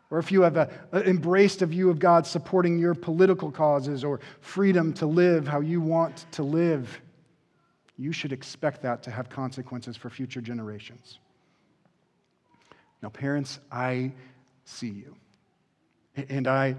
or 0.09 0.19
if 0.19 0.31
you 0.31 0.41
have 0.41 0.55
a, 0.55 0.69
embraced 0.93 1.61
a 1.61 1.65
view 1.65 1.89
of 1.89 1.99
God 1.99 2.25
supporting 2.25 2.79
your 2.79 2.95
political 2.95 3.51
causes 3.51 4.03
or 4.03 4.19
freedom 4.39 4.93
to 4.93 5.05
live 5.05 5.47
how 5.47 5.59
you 5.59 5.81
want 5.81 6.25
to 6.31 6.43
live, 6.43 7.01
you 7.97 8.11
should 8.11 8.31
expect 8.31 8.81
that 8.83 9.03
to 9.03 9.11
have 9.11 9.29
consequences 9.29 9.97
for 9.97 10.09
future 10.09 10.39
generations. 10.39 11.19
Now, 13.01 13.09
parents, 13.09 13.59
I 13.71 14.13
see 14.65 14.89
you. 14.89 15.15
And 16.29 16.47
I, 16.47 16.75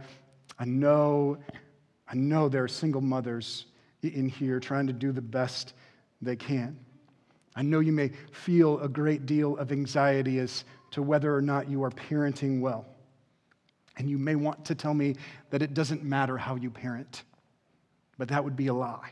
I 0.58 0.64
know, 0.64 1.38
I 2.08 2.14
know 2.14 2.48
there 2.48 2.64
are 2.64 2.68
single 2.68 3.00
mothers 3.00 3.66
in 4.02 4.28
here 4.28 4.58
trying 4.58 4.86
to 4.86 4.92
do 4.92 5.12
the 5.12 5.22
best 5.22 5.74
they 6.22 6.36
can. 6.36 6.78
I 7.54 7.62
know 7.62 7.80
you 7.80 7.92
may 7.92 8.10
feel 8.32 8.80
a 8.80 8.88
great 8.88 9.26
deal 9.26 9.56
of 9.58 9.70
anxiety 9.72 10.38
as 10.38 10.64
to 10.92 11.02
whether 11.02 11.34
or 11.34 11.42
not 11.42 11.68
you 11.68 11.82
are 11.84 11.90
parenting 11.90 12.60
well. 12.60 12.86
And 13.99 14.09
you 14.09 14.16
may 14.16 14.36
want 14.36 14.64
to 14.66 14.74
tell 14.74 14.94
me 14.94 15.16
that 15.51 15.61
it 15.61 15.74
doesn't 15.74 16.05
matter 16.05 16.38
how 16.38 16.55
you 16.55 16.70
parent, 16.70 17.24
but 18.16 18.28
that 18.28 18.42
would 18.42 18.57
be 18.57 18.68
a 18.68 18.74
lie. 18.74 19.11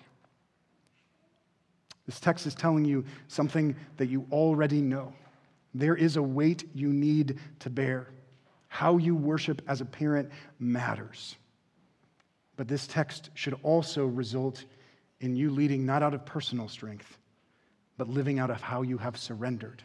This 2.07 2.21
text 2.21 2.47
is 2.47 2.55
telling 2.55 2.85
you 2.85 3.05
something 3.27 3.75
that 3.97 4.07
you 4.07 4.27
already 4.31 4.81
know. 4.81 5.13
There 5.75 5.97
is 5.97 6.17
a 6.17 6.23
weight 6.23 6.69
you 6.73 6.93
need 6.93 7.41
to 7.59 7.69
bear. 7.69 8.09
How 8.69 8.97
you 8.97 9.17
worship 9.17 9.61
as 9.67 9.81
a 9.81 9.85
parent 9.85 10.31
matters. 10.61 11.37
But 12.57 12.69
this 12.69 12.87
text 12.87 13.31
should 13.35 13.59
also 13.63 14.07
result 14.07 14.65
in 15.21 15.35
you 15.35 15.51
leading 15.51 15.85
not 15.85 16.03
out 16.03 16.15
of 16.15 16.25
personal 16.25 16.69
strength, 16.69 17.19
but 17.99 18.09
living 18.09 18.39
out 18.39 18.51
of 18.51 18.61
how 18.61 18.83
you 18.83 18.99
have 18.99 19.17
surrendered. 19.17 19.83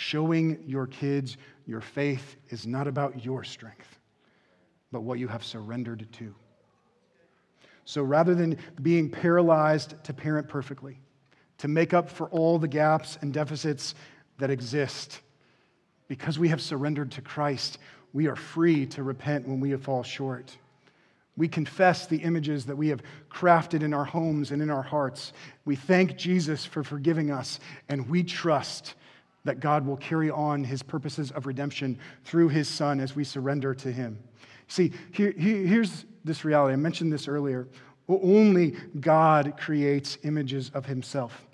Showing 0.00 0.64
your 0.66 0.86
kids 0.86 1.36
your 1.66 1.82
faith 1.82 2.36
is 2.48 2.66
not 2.66 2.86
about 2.86 3.22
your 3.22 3.44
strength, 3.44 3.98
but 4.90 5.02
what 5.02 5.18
you 5.18 5.28
have 5.28 5.44
surrendered 5.44 6.08
to. 6.12 6.34
So 7.84 8.02
rather 8.02 8.34
than 8.34 8.56
being 8.80 9.10
paralyzed 9.10 10.02
to 10.04 10.14
parent 10.14 10.48
perfectly, 10.48 11.02
to 11.58 11.68
make 11.68 11.92
up 11.92 12.08
for 12.08 12.30
all 12.30 12.58
the 12.58 12.66
gaps 12.66 13.18
and 13.20 13.30
deficits 13.30 13.94
that 14.38 14.48
exist, 14.48 15.20
because 16.08 16.38
we 16.38 16.48
have 16.48 16.62
surrendered 16.62 17.10
to 17.10 17.20
Christ, 17.20 17.76
we 18.14 18.26
are 18.26 18.36
free 18.36 18.86
to 18.86 19.02
repent 19.02 19.46
when 19.46 19.60
we 19.60 19.76
fall 19.76 20.02
short. 20.02 20.56
We 21.36 21.46
confess 21.46 22.06
the 22.06 22.22
images 22.22 22.64
that 22.64 22.76
we 22.76 22.88
have 22.88 23.02
crafted 23.30 23.82
in 23.82 23.92
our 23.92 24.06
homes 24.06 24.50
and 24.50 24.62
in 24.62 24.70
our 24.70 24.82
hearts. 24.82 25.34
We 25.66 25.76
thank 25.76 26.16
Jesus 26.16 26.64
for 26.64 26.82
forgiving 26.82 27.30
us, 27.30 27.60
and 27.90 28.08
we 28.08 28.22
trust 28.22 28.94
that 29.44 29.60
God 29.60 29.86
will 29.86 29.96
carry 29.96 30.30
on 30.30 30.64
his 30.64 30.82
purposes 30.82 31.30
of 31.30 31.46
redemption 31.46 31.98
through 32.24 32.48
his 32.48 32.68
Son 32.68 33.00
as 33.00 33.16
we 33.16 33.24
surrender 33.24 33.74
to 33.74 33.90
him. 33.90 34.18
See, 34.68 34.92
here, 35.12 35.32
here's 35.32 36.04
this 36.24 36.44
reality. 36.44 36.74
I 36.74 36.76
mentioned 36.76 37.12
this 37.12 37.26
earlier. 37.26 37.68
Only 38.08 38.76
God 39.00 39.54
creates 39.58 40.18
images 40.22 40.70
of 40.74 40.86
himself. 40.86 41.46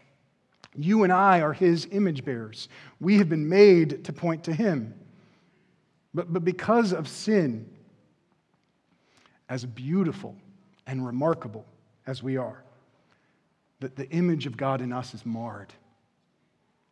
You 0.75 1.05
and 1.05 1.13
I 1.13 1.41
are 1.41 1.53
his 1.53 1.89
image 1.91 2.25
bearers. 2.25 2.69
We 3.01 3.19
have 3.19 3.29
been 3.29 3.49
made 3.49 4.05
to 4.05 4.13
point 4.13 4.45
to 4.45 4.53
him. 4.53 4.95
But, 6.13 6.33
but 6.33 6.45
because 6.45 6.93
of 6.93 7.09
sin, 7.09 7.69
as 9.49 9.65
beautiful 9.65 10.35
and 10.87 11.07
remarkable 11.07 11.65
as 12.07 12.23
we 12.23 12.37
are, 12.37 12.63
that 13.81 13.97
the 13.97 14.09
image 14.11 14.47
of 14.47 14.57
God 14.57 14.81
in 14.81 14.93
us 14.93 15.15
is 15.15 15.25
marred. 15.25 15.73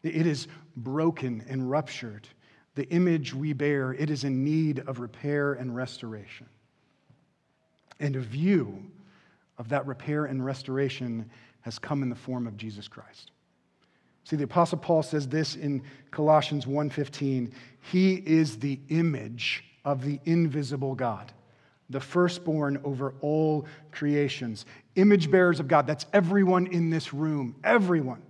It 0.05 0.27
is 0.27 0.49
broken 0.77 1.45
and 1.49 1.71
ruptured. 1.71 2.29
The 2.75 2.89
image 2.91 3.33
we 3.33 3.53
bear, 3.53 3.93
it 3.93 4.11
is 4.11 4.25
in 4.25 4.45
need 4.45 4.81
of 4.81 5.01
repair 5.01 5.55
and 5.55 5.75
restoration. 5.75 6.47
And 8.01 8.17
a 8.17 8.21
view 8.21 8.85
of 9.59 9.69
that 9.69 9.87
repair 9.87 10.27
and 10.27 10.45
restoration 10.45 11.31
has 11.63 11.79
come 11.79 12.03
in 12.03 12.11
the 12.11 12.17
form 12.17 12.47
of 12.47 12.57
Jesus 12.57 12.89
Christ. 12.89 13.31
See, 14.25 14.37
the 14.37 14.45
apostle 14.45 14.79
Paul 14.79 15.03
says 15.03 15.29
this 15.29 15.55
in 15.55 15.83
Colossians 16.11 16.67
1:15, 16.67 17.53
he 17.81 18.15
is 18.15 18.59
the 18.59 18.81
image 18.89 19.65
of 19.85 20.03
the 20.03 20.19
invisible 20.25 20.95
God, 20.95 21.33
the 21.91 22.01
firstborn 22.01 22.81
over 22.85 23.15
all 23.21 23.67
creations. 23.93 24.65
Image 24.97 25.31
bearers 25.31 25.61
of 25.61 25.69
God, 25.69 25.87
that's 25.87 26.07
everyone 26.13 26.67
in 26.67 26.91
this 26.91 27.13
room, 27.13 27.55
everyone. 27.63 28.23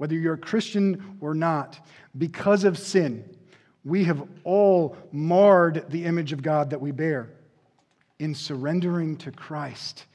Whether 0.00 0.14
you're 0.14 0.32
a 0.32 0.38
Christian 0.38 1.18
or 1.20 1.34
not, 1.34 1.78
because 2.16 2.64
of 2.64 2.78
sin, 2.78 3.22
we 3.84 4.04
have 4.04 4.26
all 4.44 4.96
marred 5.12 5.84
the 5.90 6.06
image 6.06 6.32
of 6.32 6.42
God 6.42 6.70
that 6.70 6.80
we 6.80 6.90
bear. 6.90 7.28
In 8.18 8.34
surrendering 8.34 9.18
to 9.18 9.30
Christ, 9.30 10.06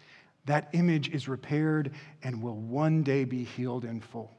that 0.47 0.69
image 0.73 1.09
is 1.09 1.27
repaired 1.27 1.91
and 2.23 2.41
will 2.41 2.55
one 2.55 3.03
day 3.03 3.25
be 3.25 3.43
healed 3.43 3.85
in 3.85 4.01
full. 4.01 4.31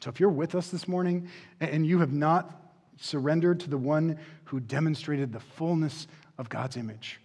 So 0.00 0.10
if 0.10 0.18
you're 0.18 0.28
with 0.28 0.56
us 0.56 0.70
this 0.70 0.88
morning 0.88 1.28
and 1.60 1.86
you 1.86 2.00
have 2.00 2.12
not 2.12 2.72
surrendered 2.96 3.60
to 3.60 3.70
the 3.70 3.78
one 3.78 4.18
who 4.42 4.58
demonstrated 4.58 5.32
the 5.32 5.38
fullness 5.38 6.08
of 6.36 6.48
God's 6.48 6.76
image, 6.76 7.20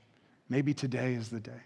maybe 0.50 0.76
today 0.76 1.16
is 1.16 1.30
the 1.30 1.40
day. 1.40 1.64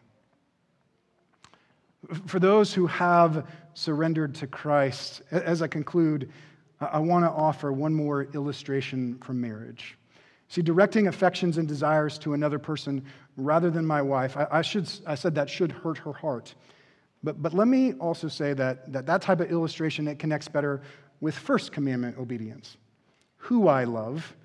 For 2.26 2.40
those 2.40 2.74
who 2.74 2.88
have 2.88 3.48
surrendered 3.74 4.36
to 4.36 4.48
Christ, 4.48 5.22
as 5.32 5.62
I 5.62 5.68
conclude, 5.68 6.32
I 6.80 7.00
want 7.00 7.24
to 7.26 7.30
offer 7.30 7.72
one 7.72 7.94
more 7.94 8.24
illustration 8.34 9.18
from 9.20 9.40
marriage. 9.40 9.98
See, 10.50 10.62
directing 10.62 11.08
affections 11.08 11.58
and 11.58 11.68
desires 11.68 12.18
to 12.20 12.34
another 12.34 12.60
person 12.60 13.04
rather 13.38 13.72
than 13.72 13.86
my 13.86 14.02
wife, 14.02 14.38
I, 14.38 14.48
I, 14.52 14.62
should, 14.62 14.92
I 15.08 15.16
said 15.16 15.34
that 15.36 15.50
should 15.50 15.72
hurt 15.72 15.98
her 16.00 16.14
heart. 16.14 16.54
But, 17.24 17.42
but 17.42 17.54
let 17.54 17.68
me 17.68 17.94
also 17.94 18.28
say 18.28 18.54
that, 18.54 18.92
that 18.92 19.06
that 19.06 19.22
type 19.22 19.40
of 19.40 19.50
illustration, 19.50 20.08
it 20.08 20.20
connects 20.20 20.48
better 20.48 20.82
with 21.22 21.36
first 21.36 21.72
commandment 21.72 22.18
obedience 22.18 22.78
who 23.38 23.68
I 23.68 23.86
love 23.86 24.36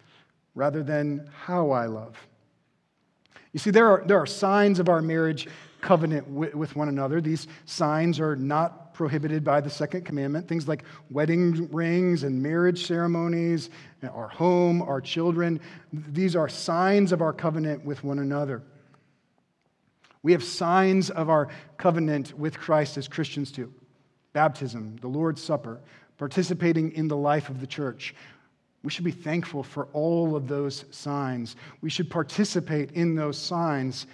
rather 0.54 0.82
than 0.82 1.28
how 1.32 1.70
I 1.70 1.86
love. 1.86 2.16
You 3.52 3.58
see, 3.58 3.70
there 3.70 3.86
are, 3.88 4.04
there 4.06 4.18
are 4.18 4.26
signs 4.26 4.78
of 4.78 4.88
our 4.88 5.02
marriage 5.02 5.48
covenant 5.80 6.28
with, 6.28 6.74
one 6.76 6.88
another. 6.88 7.20
These 7.20 7.46
signs 7.64 8.20
are 8.20 8.36
not 8.36 8.94
prohibited 8.94 9.44
by 9.44 9.60
the 9.60 9.70
second 9.70 10.04
commandment. 10.04 10.48
Things 10.48 10.66
like 10.66 10.84
wedding 11.10 11.68
rings 11.72 12.24
and 12.24 12.42
marriage 12.42 12.86
ceremonies, 12.86 13.70
our 14.02 14.28
home, 14.28 14.82
our 14.82 15.00
children. 15.00 15.60
These 15.92 16.34
are 16.34 16.48
signs 16.48 17.12
of 17.12 17.22
our 17.22 17.32
covenant 17.32 17.84
with 17.84 18.02
one 18.02 18.18
another. 18.18 18.62
We 20.22 20.32
have 20.32 20.42
signs 20.42 21.10
of 21.10 21.30
our 21.30 21.48
covenant 21.76 22.36
with 22.36 22.58
Christ 22.58 22.96
as 22.96 23.08
Christians 23.08 23.52
too 23.52 23.72
baptism, 24.32 24.96
the 25.00 25.08
Lord's 25.08 25.42
Supper, 25.42 25.80
participating 26.16 26.92
in 26.92 27.08
the 27.08 27.16
life 27.16 27.48
of 27.48 27.60
the 27.60 27.66
church. 27.66 28.14
We 28.82 28.90
should 28.90 29.04
be 29.04 29.10
thankful 29.10 29.62
for 29.62 29.88
all 29.92 30.36
of 30.36 30.46
those 30.46 30.84
signs. 30.90 31.56
We 31.80 31.90
should 31.90 32.10
participate 32.10 32.92
in 32.92 33.16
those 33.16 33.36
signs, 33.36 34.06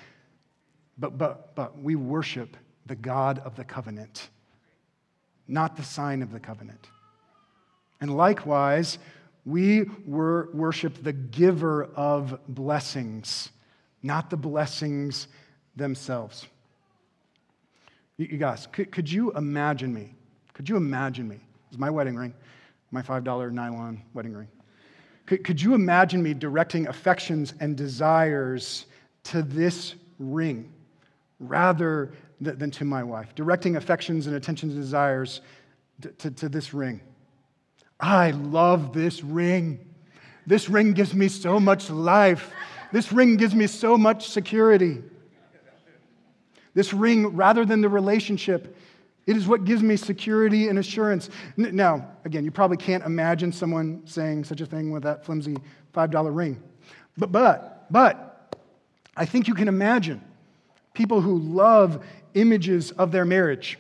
but, 0.99 1.19
but, 1.19 1.55
but 1.55 1.81
we 1.81 1.97
worship 1.97 2.57
the 2.87 2.95
God 2.95 3.41
of 3.41 3.57
the 3.57 3.65
covenant, 3.65 4.29
not 5.49 5.77
the 5.77 5.83
sign 5.83 6.23
of 6.23 6.33
the 6.33 6.41
covenant. 6.41 6.89
And 8.01 8.17
likewise, 8.17 8.99
we 9.45 9.85
worship 10.07 11.03
the 11.03 11.13
giver 11.13 11.85
of 11.97 12.39
blessings, 12.49 13.51
not 14.03 14.31
the 14.31 14.37
blessings 14.37 15.29
themselves. 15.77 16.47
You 18.17 18.39
guys, 18.39 18.69
could, 18.71 18.93
could 18.93 19.11
you 19.11 19.33
imagine 19.33 19.93
me? 19.93 20.15
Could 20.53 20.69
you 20.69 20.77
imagine 20.77 21.27
me? 21.27 21.41
It's 21.69 21.79
my 21.79 21.91
wedding 21.91 22.15
ring, 22.15 22.33
my 22.91 23.03
$5 23.03 23.53
nylon 23.53 24.01
wedding 24.15 24.33
ring. 24.33 24.49
Could, 25.27 25.43
could 25.43 25.61
you 25.61 25.75
imagine 25.75 26.23
me 26.23 26.33
directing 26.35 26.87
affections 26.87 27.55
and 27.59 27.77
desires 27.77 28.87
to 29.25 29.43
this 29.43 29.95
ring 30.19 30.73
rather 31.39 32.13
than 32.41 32.71
to 32.73 32.85
my 32.85 33.03
wife? 33.03 33.35
Directing 33.35 33.77
affections 33.77 34.27
and 34.27 34.37
attentions 34.37 34.75
and 34.75 34.83
desires 34.83 35.41
to, 36.03 36.09
to, 36.11 36.31
to 36.31 36.49
this 36.49 36.75
ring. 36.75 37.01
I 38.01 38.33
love 38.33 38.93
this 38.93 39.23
ring. 39.23 39.95
This 40.47 40.69
ring 40.69 40.93
gives 40.93 41.15
me 41.15 41.29
so 41.29 41.59
much 41.59 41.91
life. 41.91 42.51
This 42.93 43.13
ring 43.13 43.37
gives 43.37 43.55
me 43.55 43.67
so 43.67 43.97
much 43.97 44.29
security. 44.29 45.03
This 46.75 46.93
ring, 46.93 47.37
rather 47.37 47.65
than 47.65 47.81
the 47.81 47.89
relationship, 47.89 48.77
it 49.27 49.37
is 49.37 49.47
what 49.47 49.65
gives 49.65 49.83
me 49.83 49.97
security 49.97 50.69
and 50.69 50.79
assurance. 50.79 51.31
Now, 51.57 52.11
again, 52.25 52.45
you 52.45 52.51
probably 52.51 52.77
can't 52.77 53.05
imagine 53.05 53.53
someone 53.53 54.03
saying 54.05 54.45
such 54.45 54.61
a 54.61 54.67
thing 54.67 54.91
with 54.91 55.05
that 55.05 55.25
flimsy 55.25 55.57
$5 55.95 56.35
ring. 56.35 56.63
But, 57.17 57.33
but, 57.33 57.87
but, 57.91 58.57
I 59.17 59.25
think 59.25 59.47
you 59.47 59.55
can 59.55 59.69
imagine 59.69 60.21
people 60.95 61.21
who 61.21 61.39
love 61.39 62.03
images 62.35 62.91
of 62.93 63.13
their 63.13 63.25
marriage 63.25 63.79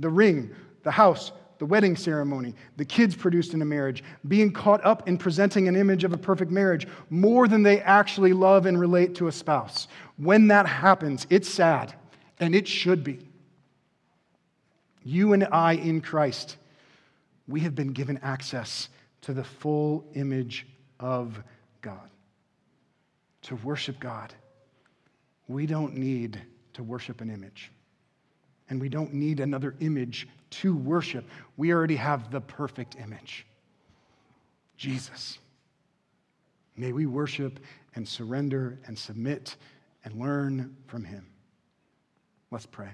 the 0.00 0.08
ring, 0.08 0.52
the 0.82 0.90
house, 0.90 1.30
the 1.58 1.66
wedding 1.66 1.96
ceremony, 1.96 2.54
the 2.76 2.84
kids 2.84 3.14
produced 3.14 3.54
in 3.54 3.62
a 3.62 3.64
marriage, 3.64 4.02
being 4.26 4.52
caught 4.52 4.84
up 4.84 5.08
in 5.08 5.16
presenting 5.16 5.68
an 5.68 5.76
image 5.76 6.02
of 6.04 6.12
a 6.12 6.16
perfect 6.16 6.50
marriage 6.50 6.86
more 7.10 7.46
than 7.46 7.62
they 7.62 7.80
actually 7.80 8.32
love 8.32 8.66
and 8.66 8.78
relate 8.78 9.14
to 9.14 9.28
a 9.28 9.32
spouse. 9.32 9.86
When 10.16 10.48
that 10.48 10.66
happens, 10.66 11.26
it's 11.30 11.48
sad, 11.48 11.94
and 12.40 12.54
it 12.54 12.66
should 12.66 13.04
be. 13.04 13.20
You 15.04 15.32
and 15.32 15.44
I 15.44 15.74
in 15.74 16.00
Christ, 16.00 16.56
we 17.46 17.60
have 17.60 17.74
been 17.74 17.92
given 17.92 18.18
access 18.22 18.88
to 19.22 19.32
the 19.32 19.44
full 19.44 20.04
image 20.14 20.66
of 20.98 21.42
God. 21.82 22.10
To 23.42 23.56
worship 23.56 24.00
God, 24.00 24.34
we 25.48 25.66
don't 25.66 25.96
need 25.96 26.40
to 26.74 26.82
worship 26.82 27.20
an 27.20 27.30
image. 27.30 27.70
And 28.70 28.80
we 28.80 28.88
don't 28.88 29.12
need 29.12 29.40
another 29.40 29.74
image 29.80 30.26
to 30.50 30.74
worship. 30.74 31.24
We 31.56 31.72
already 31.72 31.96
have 31.96 32.30
the 32.30 32.40
perfect 32.40 32.96
image 32.96 33.46
Jesus. 34.76 35.38
May 36.76 36.92
we 36.92 37.06
worship 37.06 37.60
and 37.94 38.08
surrender 38.08 38.78
and 38.86 38.98
submit 38.98 39.56
and 40.04 40.14
learn 40.18 40.76
from 40.86 41.04
him. 41.04 41.26
Let's 42.50 42.66
pray. 42.66 42.90